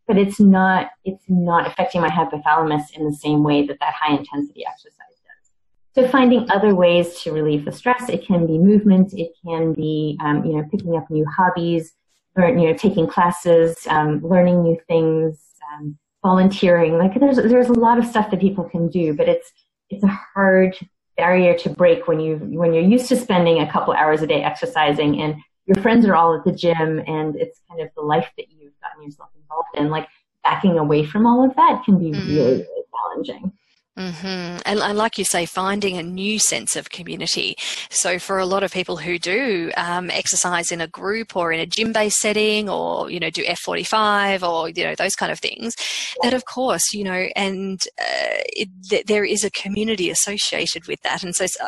[0.07, 4.15] but it's not, it's not affecting my hypothalamus in the same way that that high
[4.15, 6.03] intensity exercise does.
[6.03, 10.17] So finding other ways to relieve the stress, it can be movement, it can be,
[10.23, 11.93] um, you know, picking up new hobbies,
[12.35, 15.39] or you know taking classes, um, learning new things,
[15.73, 16.97] um, volunteering.
[16.97, 19.51] Like there's there's a lot of stuff that people can do, but it's
[19.89, 20.77] it's a hard
[21.17, 24.43] barrier to break when you when you're used to spending a couple hours a day
[24.43, 25.35] exercising and
[25.65, 28.73] your friends are all at the gym and it's kind of the life that you've
[28.81, 29.89] gotten yourself involved in.
[29.89, 30.07] Like
[30.43, 32.27] backing away from all of that can be mm.
[32.27, 33.51] really really challenging.
[33.99, 34.61] Mm-hmm.
[34.65, 37.55] And, and, like you say, finding a new sense of community.
[37.89, 41.59] So, for a lot of people who do um, exercise in a group or in
[41.59, 45.75] a gym-based setting, or you know, do F45 or you know those kind of things,
[46.21, 51.01] that of course, you know, and uh, it, th- there is a community associated with
[51.01, 51.21] that.
[51.21, 51.65] And so, so,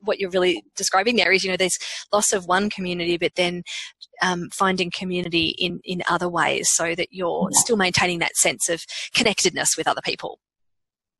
[0.00, 1.78] what you're really describing there is, you know, there's
[2.12, 3.62] loss of one community, but then
[4.20, 7.60] um, finding community in in other ways, so that you're yeah.
[7.60, 8.84] still maintaining that sense of
[9.14, 10.38] connectedness with other people.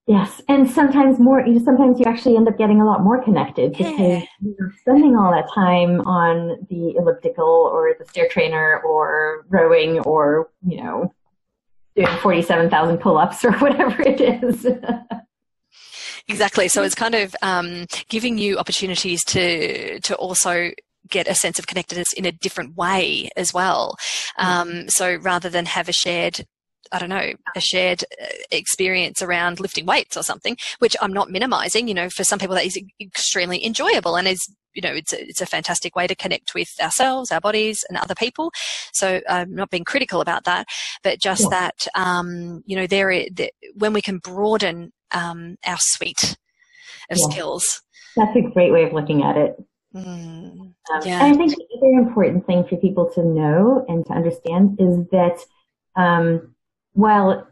[0.07, 1.41] Yes, and sometimes more.
[1.41, 4.23] You know, sometimes you actually end up getting a lot more connected because yeah.
[4.41, 10.51] you're spending all that time on the elliptical or the stair trainer or rowing or
[10.67, 11.15] you know
[11.95, 14.67] doing forty-seven thousand pull-ups or whatever it is.
[16.29, 16.67] exactly.
[16.67, 20.73] So it's kind of um, giving you opportunities to to also
[21.09, 23.97] get a sense of connectedness in a different way as well.
[24.39, 26.45] Um, so rather than have a shared
[26.93, 31.31] I don't know, a shared uh, experience around lifting weights or something, which I'm not
[31.31, 31.89] minimizing.
[31.89, 34.41] You know, for some people that is extremely enjoyable and is,
[34.75, 37.99] you know, it's a, it's a fantastic way to connect with ourselves, our bodies, and
[37.99, 38.53] other people.
[38.93, 40.67] So I'm not being critical about that,
[41.03, 41.49] but just yeah.
[41.51, 46.37] that, um, you know, there, there, when we can broaden um, our suite
[47.11, 47.27] of yeah.
[47.31, 47.83] skills.
[48.17, 49.57] That's a great way of looking at it.
[49.95, 50.75] Mm, um.
[51.05, 55.05] And I think the other important thing for people to know and to understand is
[55.11, 55.39] that
[55.97, 56.55] um,
[56.95, 57.47] well,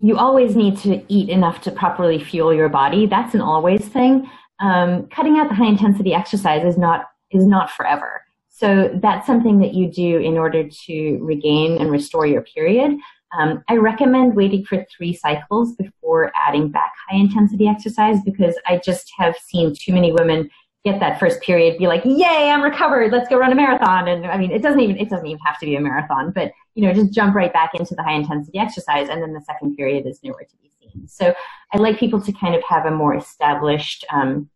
[0.00, 3.06] you always need to eat enough to properly fuel your body.
[3.06, 4.28] That's an always thing.
[4.60, 8.22] Um, cutting out the high intensity exercise is not is not forever.
[8.50, 12.96] So that's something that you do in order to regain and restore your period.
[13.36, 18.80] Um, I recommend waiting for three cycles before adding back high intensity exercise because I
[18.84, 20.50] just have seen too many women
[20.84, 23.10] get that first period, be like, "Yay, I'm recovered!
[23.10, 25.58] Let's go run a marathon!" And I mean, it doesn't even it doesn't even have
[25.60, 28.58] to be a marathon, but you know, just jump right back into the high intensity
[28.58, 31.06] exercise and then the second period is nowhere to be seen.
[31.06, 31.34] So
[31.72, 34.50] I like people to kind of have a more established, um,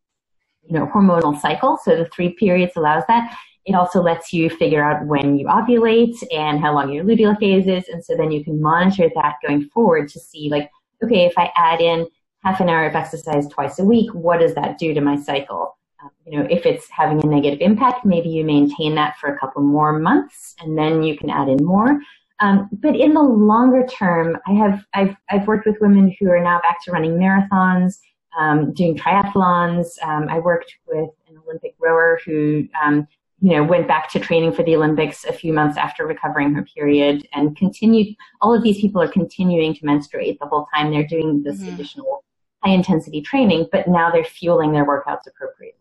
[0.62, 1.78] you know, hormonal cycle.
[1.82, 3.36] So the three periods allows that.
[3.64, 7.66] It also lets you figure out when you ovulate and how long your luteal phase
[7.66, 7.88] is.
[7.88, 10.70] And so then you can monitor that going forward to see like,
[11.04, 12.06] okay, if I add in
[12.42, 15.77] half an hour of exercise twice a week, what does that do to my cycle?
[16.02, 19.38] Um, you know, if it's having a negative impact, maybe you maintain that for a
[19.38, 21.98] couple more months and then you can add in more.
[22.40, 26.40] Um, but in the longer term, I have I've I've worked with women who are
[26.40, 27.98] now back to running marathons,
[28.38, 29.86] um, doing triathlons.
[30.02, 33.08] Um, I worked with an Olympic rower who um,
[33.40, 36.64] you know went back to training for the Olympics a few months after recovering her
[36.76, 38.14] period and continued.
[38.40, 41.74] All of these people are continuing to menstruate the whole time they're doing this mm-hmm.
[41.74, 42.24] additional
[42.62, 45.77] high intensity training, but now they're fueling their workouts appropriately.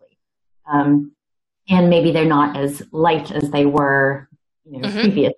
[0.72, 1.12] Um,
[1.70, 4.30] and maybe they're not as light as they were,
[4.66, 5.02] you know, mm-hmm.
[5.02, 5.36] previously.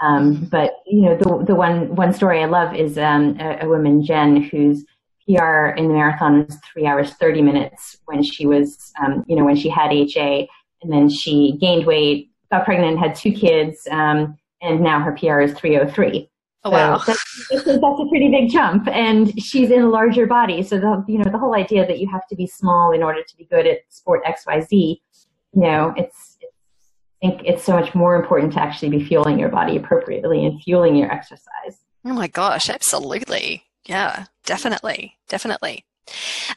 [0.00, 3.68] Um, but you know, the the one one story I love is um, a, a,
[3.68, 4.84] woman, Jen, whose
[5.26, 9.44] PR in the marathon was three hours thirty minutes when she was, um, you know,
[9.44, 10.48] when she had HA,
[10.82, 15.40] and then she gained weight, got pregnant, had two kids, um, and now her PR
[15.40, 16.30] is three oh three.
[16.62, 16.98] Oh, wow.
[16.98, 18.86] So that's, that's, a pretty big jump.
[18.88, 20.62] And she's in a larger body.
[20.62, 23.22] So the, you know, the whole idea that you have to be small in order
[23.22, 25.00] to be good at sport XYZ, you
[25.54, 26.52] know, it's, it's,
[27.22, 30.60] I think it's so much more important to actually be fueling your body appropriately and
[30.62, 31.84] fueling your exercise.
[32.04, 33.64] Oh my gosh, absolutely.
[33.86, 35.16] Yeah, definitely.
[35.28, 35.84] Definitely.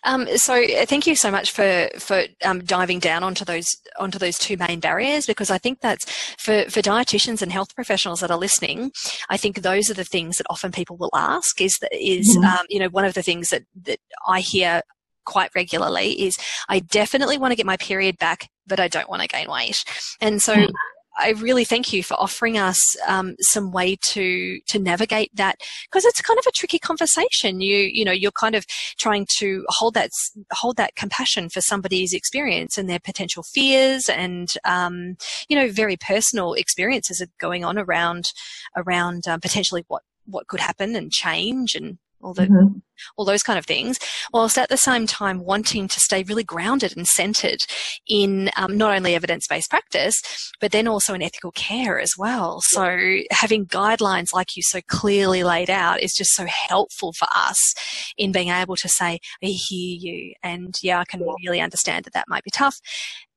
[0.03, 3.67] Um, so uh, thank you so much for for um, diving down onto those
[3.97, 8.19] onto those two main barriers because I think that's for for dietitians and health professionals
[8.21, 8.91] that are listening.
[9.29, 11.61] I think those are the things that often people will ask.
[11.61, 12.45] Is that is, mm-hmm.
[12.45, 14.81] um, you know one of the things that that I hear
[15.25, 16.37] quite regularly is
[16.67, 19.83] I definitely want to get my period back, but I don't want to gain weight.
[20.19, 20.73] And so mm-hmm.
[21.17, 26.05] I really thank you for offering us um, some way to to navigate that because
[26.05, 27.61] it's kind of a tricky conversation.
[27.61, 28.65] You you know you're kind of
[28.97, 30.09] trying to hold that
[30.51, 35.15] hold that compassion for somebody's experience and their potential fears and um,
[35.47, 38.31] you know very personal experiences are going on around
[38.75, 42.77] around um, potentially what what could happen and change and all the mm-hmm.
[43.17, 43.99] all those kind of things,
[44.31, 47.65] whilst at the same time wanting to stay really grounded and centered
[48.07, 50.21] in um, not only evidence-based practice,
[50.59, 52.61] but then also in ethical care as well.
[52.61, 57.73] So having guidelines like you so clearly laid out is just so helpful for us
[58.17, 62.13] in being able to say, I hear you, and yeah, I can really understand that
[62.13, 62.79] that might be tough,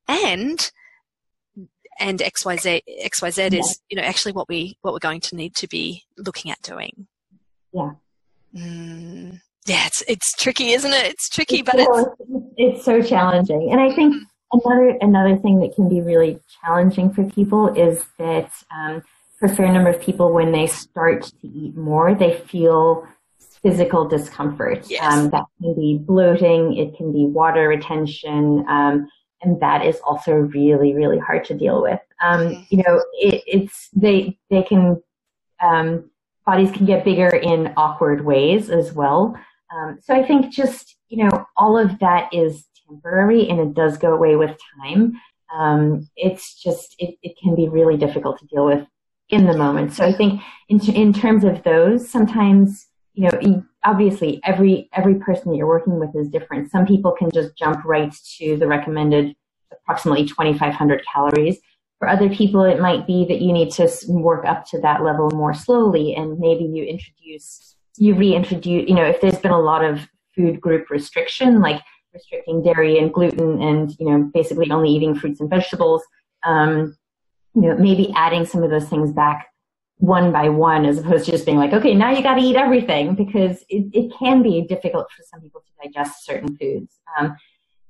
[0.07, 0.71] and
[1.99, 3.59] and XYZ XYZ yeah.
[3.59, 6.61] is you know actually what we what we're going to need to be looking at
[6.61, 7.07] doing.
[7.73, 7.91] Yeah.
[8.57, 11.11] Mm, yeah, it's it's tricky, isn't it?
[11.11, 13.69] It's tricky, it's but so, it's it's so challenging.
[13.71, 14.59] And I think mm-hmm.
[14.59, 19.03] another another thing that can be really challenging for people is that um,
[19.39, 23.07] for a fair number of people, when they start to eat more, they feel
[23.61, 24.89] physical discomfort.
[24.89, 25.03] Yes.
[25.03, 29.09] Um, that can be bloating, it can be water retention, um,
[29.41, 31.99] and that is also really, really hard to deal with.
[32.21, 32.63] Um, mm-hmm.
[32.69, 35.01] You know, it, it's they they can
[35.61, 36.09] um,
[36.47, 39.37] bodies can get bigger in awkward ways as well.
[39.71, 43.97] Um, so I think just, you know, all of that is temporary and it does
[43.97, 45.19] go away with time.
[45.53, 48.87] Um, it's just, it, it can be really difficult to deal with
[49.29, 49.91] in the moment.
[49.91, 55.51] So I think in, in terms of those, sometimes, you know, obviously every, every person
[55.51, 56.71] that you're working with is different.
[56.71, 59.35] Some people can just jump right to the recommended
[59.73, 61.59] approximately 2,500 calories.
[61.99, 65.31] For other people, it might be that you need to work up to that level
[65.31, 69.83] more slowly and maybe you introduce, you reintroduce, you know, if there's been a lot
[69.83, 71.81] of food group restriction, like
[72.13, 76.03] restricting dairy and gluten and, you know, basically only eating fruits and vegetables,
[76.43, 76.95] um,
[77.55, 79.47] you know, maybe adding some of those things back
[79.97, 82.55] one by one as opposed to just being like, okay, now you got to eat
[82.55, 86.99] everything because it, it can be difficult for some people to digest certain foods.
[87.17, 87.35] Um,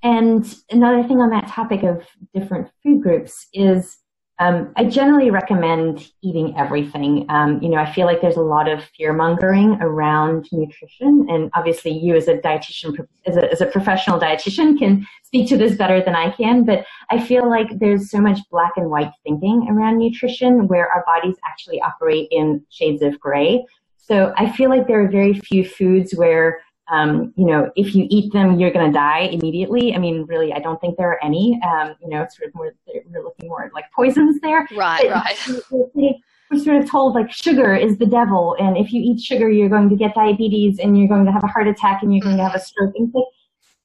[0.07, 2.01] and another thing on that topic of
[2.33, 3.97] different food groups is
[4.39, 7.25] um, I generally recommend eating everything.
[7.27, 11.49] Um, you know, I feel like there's a lot of fear mongering around nutrition, and
[11.55, 15.75] obviously, you as a dietitian, as a, as a professional dietitian, can speak to this
[15.75, 16.63] better than I can.
[16.63, 21.03] But I feel like there's so much black and white thinking around nutrition, where our
[21.05, 23.65] bodies actually operate in shades of gray.
[23.97, 28.07] So I feel like there are very few foods where um, you know, if you
[28.09, 29.93] eat them, you're going to die immediately.
[29.93, 31.59] I mean, really, I don't think there are any.
[31.67, 32.73] Um, you know, it's sort of more,
[33.09, 34.67] we're looking more at like poisons there.
[34.75, 36.15] Right, but right.
[36.49, 39.67] We're sort of told like sugar is the devil, and if you eat sugar, you're
[39.67, 42.37] going to get diabetes, and you're going to have a heart attack, and you're going
[42.37, 42.93] to have a stroke.
[42.95, 43.25] And like,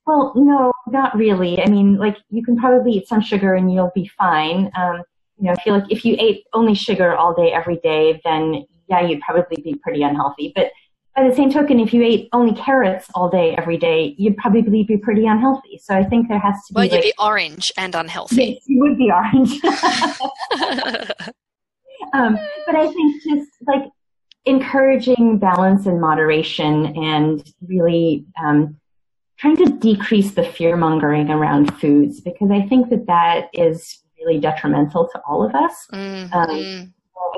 [0.06, 1.60] well, no, not really.
[1.60, 4.70] I mean, like you can probably eat some sugar and you'll be fine.
[4.76, 5.02] Um,
[5.38, 8.64] you know, I feel like if you ate only sugar all day, every day, then
[8.88, 10.52] yeah, you'd probably be pretty unhealthy.
[10.54, 10.70] But
[11.14, 14.82] by the same token, if you ate only carrots all day, every day, you'd probably
[14.82, 15.78] be pretty unhealthy.
[15.82, 16.76] So I think there has to be.
[16.76, 18.54] Well, you'd like, be orange and unhealthy.
[18.54, 19.62] Yes, you would be orange.
[22.14, 23.82] um, but I think just like
[24.44, 28.78] encouraging balance and moderation and really um,
[29.38, 34.40] trying to decrease the fear mongering around foods because I think that that is really
[34.40, 35.86] detrimental to all of us.
[35.92, 36.32] Mm-hmm.
[36.32, 36.94] Um,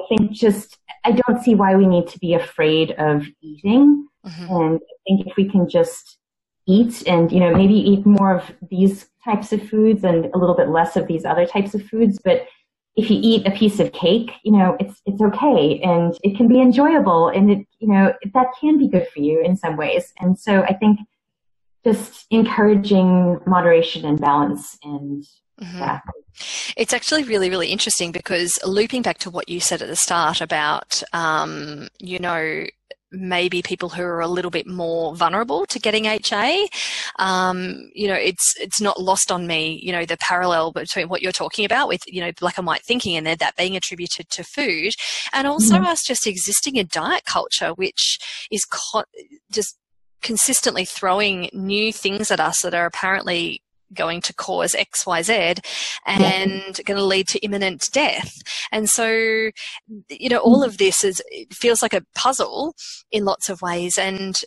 [0.08, 4.52] think just I don't see why we need to be afraid of eating, mm-hmm.
[4.54, 6.18] and I think if we can just
[6.66, 10.54] eat and you know maybe eat more of these types of foods and a little
[10.54, 12.46] bit less of these other types of foods, but
[12.96, 16.48] if you eat a piece of cake, you know, it's it's okay and it can
[16.48, 20.12] be enjoyable and it you know, that can be good for you in some ways.
[20.20, 21.00] And so I think
[21.84, 25.24] just encouraging moderation and balance and
[25.60, 25.78] mm-hmm.
[25.78, 26.00] yeah.
[26.76, 30.40] It's actually really, really interesting because looping back to what you said at the start
[30.40, 32.64] about, um, you know,
[33.14, 36.68] maybe people who are a little bit more vulnerable to getting HA.
[37.18, 39.80] Um, you know, it's it's not lost on me.
[39.82, 42.84] You know, the parallel between what you're talking about with you know black and white
[42.84, 44.92] thinking and that being attributed to food,
[45.32, 45.86] and also mm.
[45.86, 48.18] us just existing in diet culture, which
[48.50, 49.04] is co-
[49.50, 49.78] just
[50.22, 53.62] consistently throwing new things at us that are apparently
[53.94, 55.64] going to cause XYZ
[56.06, 56.82] and yeah.
[56.84, 58.34] going to lead to imminent death.
[58.72, 59.08] And so,
[60.08, 62.74] you know, all of this is, feels like a puzzle
[63.10, 63.98] in lots of ways.
[63.98, 64.38] And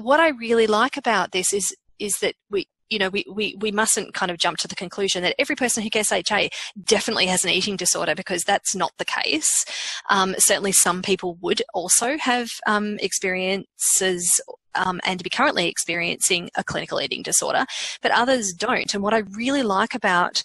[0.00, 3.70] what I really like about this is, is that we, you know, we, we, we
[3.70, 6.50] mustn't kind of jump to the conclusion that every person who gets HA
[6.82, 9.64] definitely has an eating disorder because that's not the case.
[10.10, 14.40] Um, certainly some people would also have um, experiences
[14.74, 17.64] um, and to be currently experiencing a clinical eating disorder,
[18.02, 18.94] but others don't.
[18.94, 20.42] And what I really like about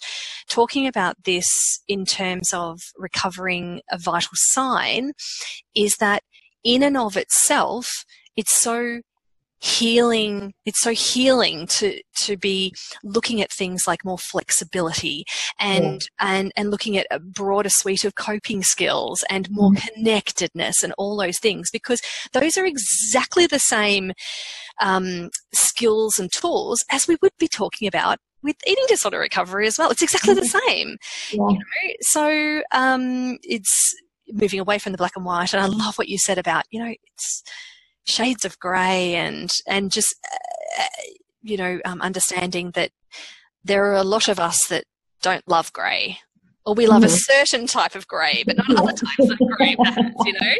[0.48, 5.12] talking about this in terms of recovering a vital sign
[5.74, 6.22] is that
[6.64, 8.04] in and of itself,
[8.36, 9.00] it's so
[9.60, 15.24] healing it's so healing to to be looking at things like more flexibility
[15.58, 16.38] and yeah.
[16.38, 19.82] and and looking at a broader suite of coping skills and more mm.
[19.94, 22.02] connectedness and all those things because
[22.32, 24.12] those are exactly the same
[24.82, 29.78] um, skills and tools as we would be talking about with eating disorder recovery as
[29.78, 30.68] well it's exactly the mm-hmm.
[30.68, 30.96] same
[31.32, 31.48] yeah.
[31.48, 31.94] you know?
[32.02, 33.94] so um, it's
[34.28, 36.82] moving away from the black and white and i love what you said about you
[36.82, 37.42] know it's
[38.06, 40.14] shades of grey and and just
[40.78, 40.84] uh,
[41.42, 42.90] you know um, understanding that
[43.64, 44.84] there are a lot of us that
[45.22, 46.18] don't love grey
[46.64, 47.14] or we love mm-hmm.
[47.14, 50.54] a certain type of grey but not other types of grey perhaps you know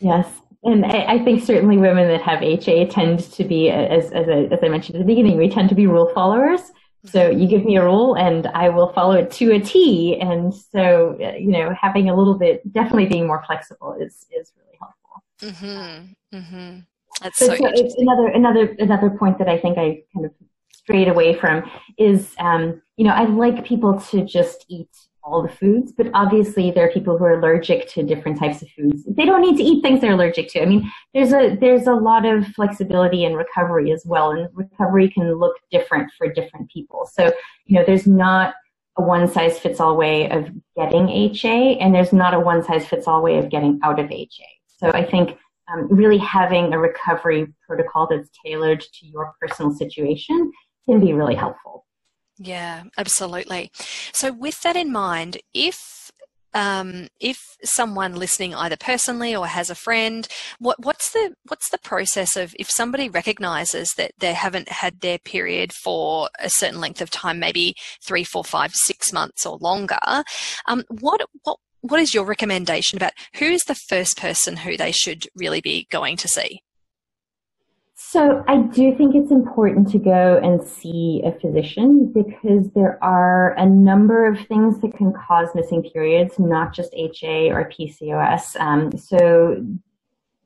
[0.00, 0.26] yes
[0.64, 4.58] and I, think certainly women that have HA tend to be, as, as, I, as
[4.60, 6.72] I mentioned at the beginning, we tend to be rule followers.
[7.04, 10.18] So you give me a rule and I will follow it to a T.
[10.20, 14.52] And so, uh, you know, having a little bit, definitely being more flexible is, is
[14.56, 15.22] really helpful.
[15.40, 16.36] Mm-hmm.
[16.36, 16.78] Mm-hmm.
[17.22, 20.32] That's so, so it's another, another, another point that I think I kind of
[20.72, 24.90] strayed away from is, um, you know, I like people to just eat
[25.22, 28.68] all the foods, but obviously there are people who are allergic to different types of
[28.70, 29.04] foods.
[29.04, 30.62] They don't need to eat things they're allergic to.
[30.62, 35.10] I mean, there's a there's a lot of flexibility in recovery as well, and recovery
[35.10, 37.08] can look different for different people.
[37.12, 37.32] So,
[37.66, 38.54] you know, there's not
[38.96, 42.86] a one size fits all way of getting HA, and there's not a one size
[42.86, 44.28] fits all way of getting out of HA.
[44.66, 45.36] So I think
[45.72, 50.50] um, really having a recovery protocol that's tailored to your personal situation
[50.86, 51.84] can be really helpful.
[52.38, 53.70] Yeah, absolutely.
[54.12, 56.10] So, with that in mind, if
[56.54, 60.26] um, if someone listening either personally or has a friend,
[60.58, 65.18] what, what's the what's the process of if somebody recognises that they haven't had their
[65.18, 67.74] period for a certain length of time, maybe
[68.04, 69.98] three, four, five, six months or longer?
[70.66, 74.92] Um, what what what is your recommendation about who is the first person who they
[74.92, 76.62] should really be going to see?
[78.00, 83.54] So I do think it's important to go and see a physician because there are
[83.54, 88.58] a number of things that can cause missing periods, not just HA or PCOS.
[88.60, 89.66] Um, so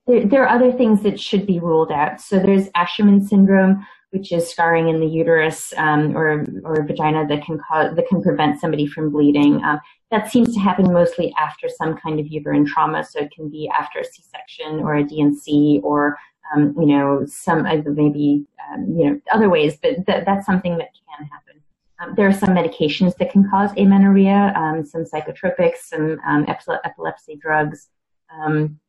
[0.07, 2.23] there, there, are other things that should be ruled out.
[2.23, 7.45] So there's Asherman syndrome, which is scarring in the uterus um, or or vagina that
[7.45, 9.63] can cause that can prevent somebody from bleeding.
[9.63, 9.79] Um,
[10.11, 13.05] that seems to happen mostly after some kind of uterine trauma.
[13.05, 16.19] So it can be after a C-section or a D&C or
[16.55, 20.89] um, you know, some maybe um, you know other ways, but th- that's something that
[20.95, 21.61] can happen.
[22.01, 27.37] Um, there are some medications that can cause amenorrhea, um, some psychotropics, some um, epilepsy
[27.37, 27.89] drugs.
[28.31, 28.81] Um,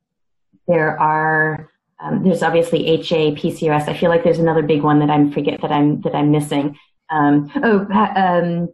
[0.68, 1.70] there are
[2.22, 3.88] there's obviously HA, PCOS.
[3.88, 6.78] I feel like there's another big one that I'm forget that I'm that I'm missing.
[7.12, 8.70] Oh, um,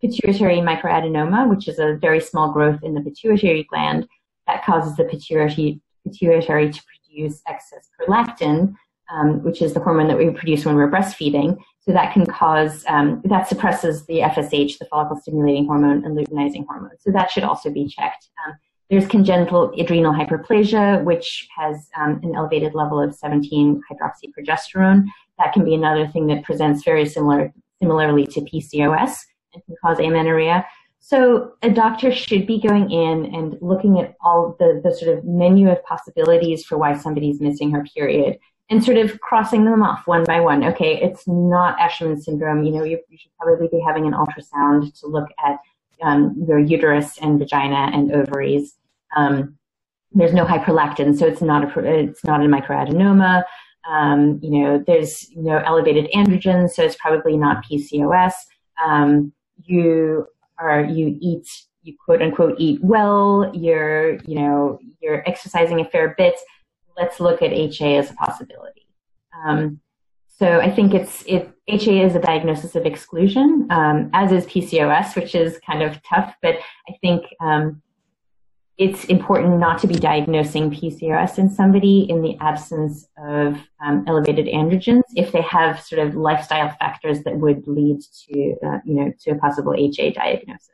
[0.00, 4.06] pituitary microadenoma, which is a very small growth in the pituitary gland
[4.46, 6.82] that causes the pituitary, pituitary to
[7.12, 8.74] produce excess prolactin,
[9.12, 11.58] um, which is the hormone that we produce when we're breastfeeding.
[11.80, 16.64] So that can cause, um, that suppresses the FSH, the follicle stimulating hormone, and luteinizing
[16.66, 16.96] hormone.
[16.98, 18.28] So that should also be checked.
[18.46, 18.54] Um,
[18.88, 25.06] there's congenital adrenal hyperplasia, which has um, an elevated level of 17 hydroxyprogesterone.
[25.38, 29.16] That can be another thing that presents very similar, similarly to PCOS
[29.54, 30.66] and can cause amenorrhea.
[31.04, 35.24] So a doctor should be going in and looking at all the, the sort of
[35.24, 38.38] menu of possibilities for why somebody's missing her period
[38.70, 40.62] and sort of crossing them off one by one.
[40.62, 42.62] Okay, it's not Asherman syndrome.
[42.62, 45.58] You no, you, you should probably be having an ultrasound to look at
[46.02, 48.76] um, your uterus and vagina and ovaries.
[49.16, 49.58] Um,
[50.12, 53.42] there's no hyperlactin, so it's not a it's not a microadenoma.
[53.90, 58.34] Um, you know, there's know elevated androgens, so it's probably not PCOS.
[58.86, 59.32] Um,
[59.64, 60.28] you
[60.58, 61.48] are you eat
[61.82, 63.50] you quote unquote eat well.
[63.54, 66.34] You're you know you're exercising a fair bit
[66.96, 68.86] let's look at HA as a possibility.
[69.44, 69.80] Um,
[70.28, 75.14] so I think it's it HA is a diagnosis of exclusion, um, as is PCOS,
[75.14, 76.34] which is kind of tough.
[76.42, 76.56] But
[76.88, 77.82] I think um,
[78.82, 84.46] it's important not to be diagnosing PCOS in somebody in the absence of um, elevated
[84.46, 89.12] androgens if they have sort of lifestyle factors that would lead to uh, you know
[89.20, 90.68] to a possible HA diagnosis.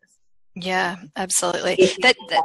[0.55, 1.77] Yeah, absolutely.
[2.01, 2.45] That, that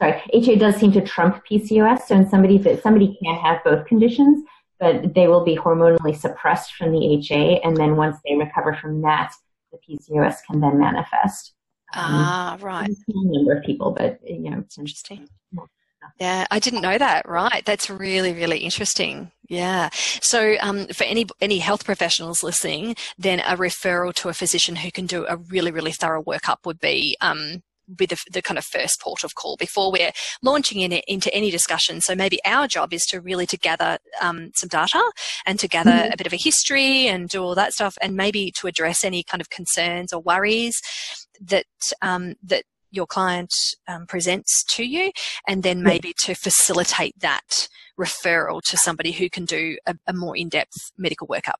[0.00, 2.02] sorry, HA does seem to trump PCOS.
[2.02, 4.44] So in somebody that somebody can have both conditions,
[4.78, 9.02] but they will be hormonally suppressed from the HA, and then once they recover from
[9.02, 9.32] that,
[9.72, 11.54] the PCOS can then manifest.
[11.96, 12.88] Um, ah, right.
[12.88, 15.28] A small number of people, but you know, it's interesting.
[16.20, 17.28] Yeah, I didn't know that.
[17.28, 19.32] Right, that's really, really interesting.
[19.48, 19.88] Yeah.
[19.92, 24.90] So, um, for any any health professionals listening, then a referral to a physician who
[24.90, 27.62] can do a really, really thorough workup would be um,
[27.96, 31.50] be the, the, kind of first port of call before we're launching in into any
[31.50, 32.00] discussion.
[32.00, 35.02] So maybe our job is to really to gather um, some data
[35.44, 36.12] and to gather mm-hmm.
[36.12, 39.22] a bit of a history and do all that stuff, and maybe to address any
[39.22, 40.80] kind of concerns or worries
[41.40, 41.66] that
[42.02, 43.50] um, that your client
[43.88, 45.10] um, presents to you,
[45.48, 47.68] and then maybe to facilitate that
[47.98, 51.54] referral to somebody who can do a, a more in-depth medical workup.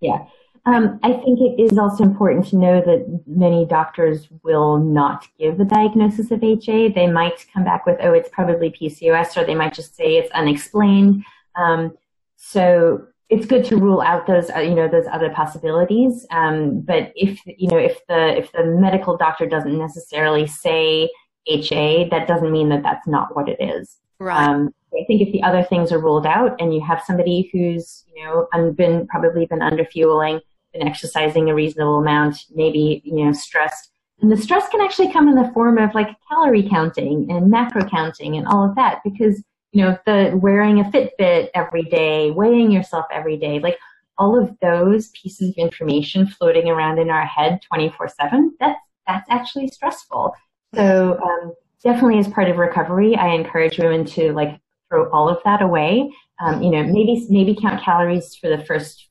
[0.00, 0.26] Yeah.
[0.66, 5.60] Um, I think it is also important to know that many doctors will not give
[5.60, 6.88] a diagnosis of HA.
[6.88, 10.30] They might come back with, oh, it's probably PCOS, or they might just say it's
[10.32, 11.24] unexplained.
[11.54, 11.96] Um,
[12.36, 16.26] so it's good to rule out those, uh, you know, those other possibilities.
[16.30, 21.10] Um, but if you know, if the if the medical doctor doesn't necessarily say
[21.46, 23.98] HA, that doesn't mean that that's not what it is.
[24.18, 24.48] Right.
[24.48, 28.04] Um, I think if the other things are ruled out, and you have somebody who's
[28.14, 30.40] you know been probably been under fueling
[30.76, 33.90] been exercising a reasonable amount, maybe, you know, stressed.
[34.20, 37.86] And the stress can actually come in the form of like calorie counting and macro
[37.88, 39.42] counting and all of that because,
[39.72, 43.78] you know, the wearing a Fitbit every day, weighing yourself every day, like
[44.18, 49.28] all of those pieces of information floating around in our head 24 7, that's, that's
[49.30, 50.34] actually stressful.
[50.74, 51.52] So, um,
[51.82, 54.58] definitely as part of recovery, I encourage women to like
[54.88, 56.12] throw all of that away.
[56.40, 59.08] Um, you know, maybe, maybe count calories for the first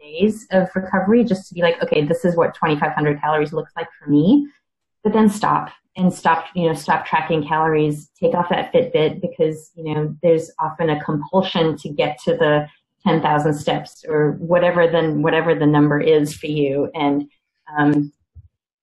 [0.00, 3.88] days of recovery just to be like, okay, this is what 2,500 calories looks like
[3.98, 4.48] for me.
[5.02, 9.70] But then stop and stop, you know, stop tracking calories, take off that Fitbit because,
[9.74, 12.66] you know, there's often a compulsion to get to the
[13.06, 16.90] 10,000 steps or whatever then whatever the number is for you.
[16.94, 17.24] And,
[17.78, 18.12] um,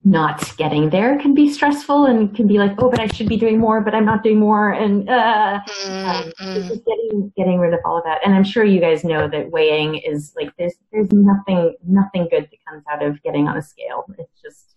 [0.07, 3.35] not getting there can be stressful and can be like, oh, but I should be
[3.35, 6.39] doing more, but I'm not doing more, and uh, mm-hmm.
[6.39, 8.19] um, getting getting rid of all of that.
[8.23, 12.47] And I'm sure you guys know that weighing is like there's there's nothing nothing good
[12.49, 14.05] that comes out of getting on a scale.
[14.17, 14.76] It's just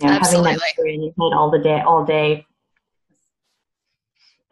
[0.00, 2.46] you know, having that in your head all the day all day.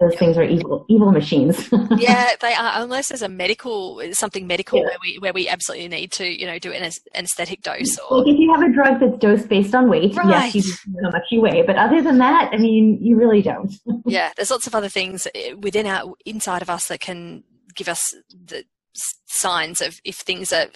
[0.01, 1.69] Those things are evil evil machines.
[1.99, 4.85] Yeah they are unless there's a medical something medical yeah.
[4.85, 8.29] where we where we absolutely need to you know do an anesthetic dose or like
[8.29, 10.55] if you have a drug that's dosed based on weight right.
[10.55, 13.43] yes you know how much you weigh but other than that i mean you really
[13.43, 13.75] don't.
[14.07, 17.43] Yeah there's lots of other things eh, within our inside of us that can
[17.75, 18.65] give us the
[19.27, 20.69] signs of if things are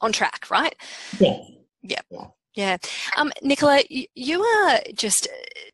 [0.00, 0.74] on track right?
[1.18, 1.36] Yeah
[1.82, 2.26] yeah, yeah.
[2.56, 2.78] Yeah.
[3.18, 5.28] Um, Nicola, you are just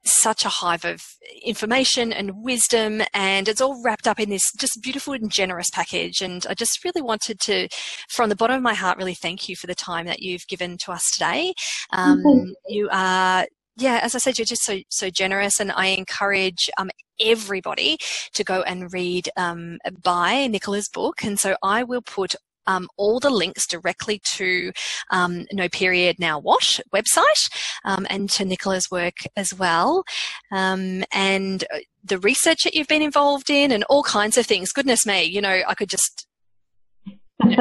[0.05, 1.01] such a hive of
[1.45, 6.21] information and wisdom, and it's all wrapped up in this just beautiful and generous package.
[6.21, 7.69] And I just really wanted to,
[8.09, 10.77] from the bottom of my heart, really thank you for the time that you've given
[10.79, 11.55] to us today.
[11.93, 13.47] Um, you are
[13.77, 16.91] yeah, as I said, you're just so so generous, and I encourage um,
[17.21, 17.97] everybody
[18.35, 21.23] to go and read um, buy Nicola's book.
[21.25, 22.35] And so I will put
[22.67, 24.73] um, all the links directly to
[25.11, 27.51] um, No Period Now What website
[27.85, 30.05] um, and to Nicola's work as well.
[30.51, 34.73] Um, and uh, the research that you've been involved in and all kinds of things.
[34.73, 36.27] Goodness me, you know, I could just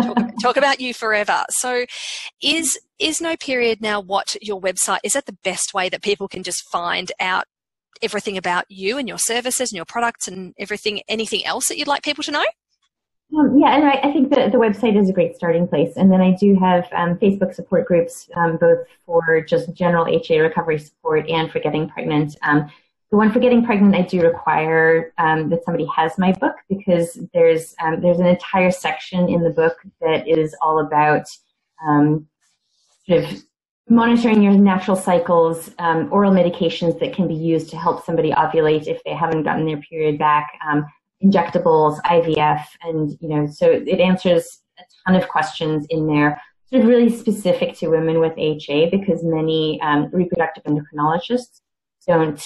[0.02, 1.44] talk, talk, about you forever.
[1.50, 1.86] So,
[2.42, 6.28] is is no period now what your website is that the best way that people
[6.28, 7.46] can just find out
[8.02, 11.88] everything about you and your services and your products and everything, anything else that you'd
[11.88, 12.46] like people to know?
[13.38, 15.94] Um, yeah, and I, I, think the, the website is a great starting place.
[15.96, 20.40] And then I do have um, Facebook support groups, um, both for just general HA
[20.40, 22.36] recovery support and for getting pregnant.
[22.42, 22.70] Um,
[23.10, 27.20] the one for getting pregnant, I do require um, that somebody has my book because
[27.34, 31.28] there's um, there's an entire section in the book that is all about
[33.08, 33.44] sort of
[33.90, 39.04] monitoring your natural cycles, oral medications that can be used to help somebody ovulate if
[39.04, 40.54] they haven't gotten their period back,
[41.24, 46.84] injectables, IVF, and you know, so it answers a ton of questions in there, sort
[46.84, 51.62] of really specific to women with HA because many um, reproductive endocrinologists
[52.08, 52.44] don't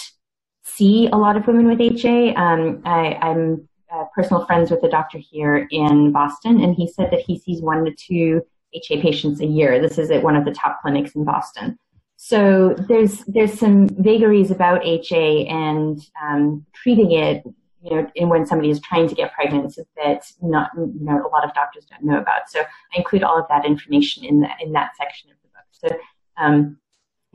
[0.64, 2.34] see a lot of women with HA.
[2.36, 7.12] Um, I, I'm uh, personal friends with a doctor here in Boston, and he said
[7.12, 8.42] that he sees one to two
[8.74, 9.82] HA patients a year.
[9.82, 11.78] This is at one of the top clinics in Boston.
[12.18, 17.44] So there's there's some vagaries about HA and um, treating it,
[17.86, 21.30] you know, in when somebody is trying to get pregnant that not you know a
[21.30, 22.50] lot of doctors don't know about.
[22.50, 25.66] So I include all of that information in that in that section of the book.
[25.72, 26.78] So um,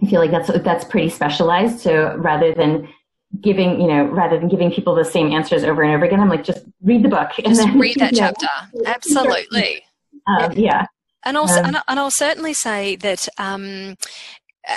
[0.03, 1.79] I feel like that's that's pretty specialized.
[1.79, 2.89] So rather than
[3.41, 6.29] giving you know rather than giving people the same answers over and over again, I'm
[6.29, 8.49] like just read the book and just then, read that chapter.
[8.75, 9.83] Know, Absolutely.
[10.27, 10.85] Um, yeah.
[11.25, 13.97] And also, um, and, I'll certainly say that um,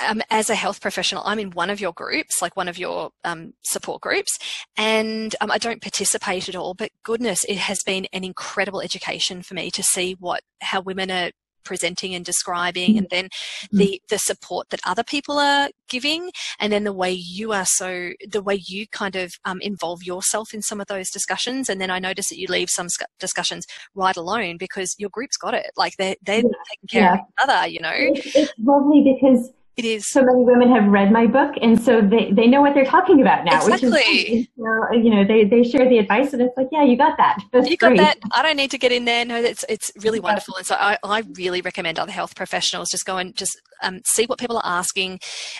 [0.08, 3.10] um, as a health professional, I'm in one of your groups, like one of your
[3.24, 4.38] um, support groups,
[4.76, 6.74] and um, I don't participate at all.
[6.74, 11.10] But goodness, it has been an incredible education for me to see what how women
[11.10, 11.30] are
[11.64, 12.98] presenting and describing mm-hmm.
[12.98, 13.78] and then mm-hmm.
[13.78, 16.30] the the support that other people are giving
[16.60, 20.54] and then the way you are so the way you kind of um, involve yourself
[20.54, 22.86] in some of those discussions and then i notice that you leave some
[23.18, 26.50] discussions right alone because your group's got it like they're they're yeah.
[26.68, 27.14] taking care yeah.
[27.14, 30.06] of each other you know it's, it's lovely because it is.
[30.06, 33.20] So many women have read my book, and so they, they know what they're talking
[33.20, 33.56] about now.
[33.56, 33.90] Exactly.
[33.90, 37.16] Which is, you know, they, they share the advice, and it's like, yeah, you got
[37.16, 37.38] that.
[37.52, 37.98] That's you got great.
[37.98, 38.18] that.
[38.32, 39.24] I don't need to get in there.
[39.24, 43.04] No, it's it's really wonderful, and so I, I really recommend other health professionals just
[43.04, 45.18] go and just um, see what people are asking,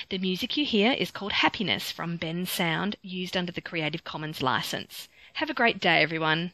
[0.10, 5.08] The music you hear is called Happiness from Bensound, used under the Creative Commons license.
[5.36, 6.52] Have a great day, everyone.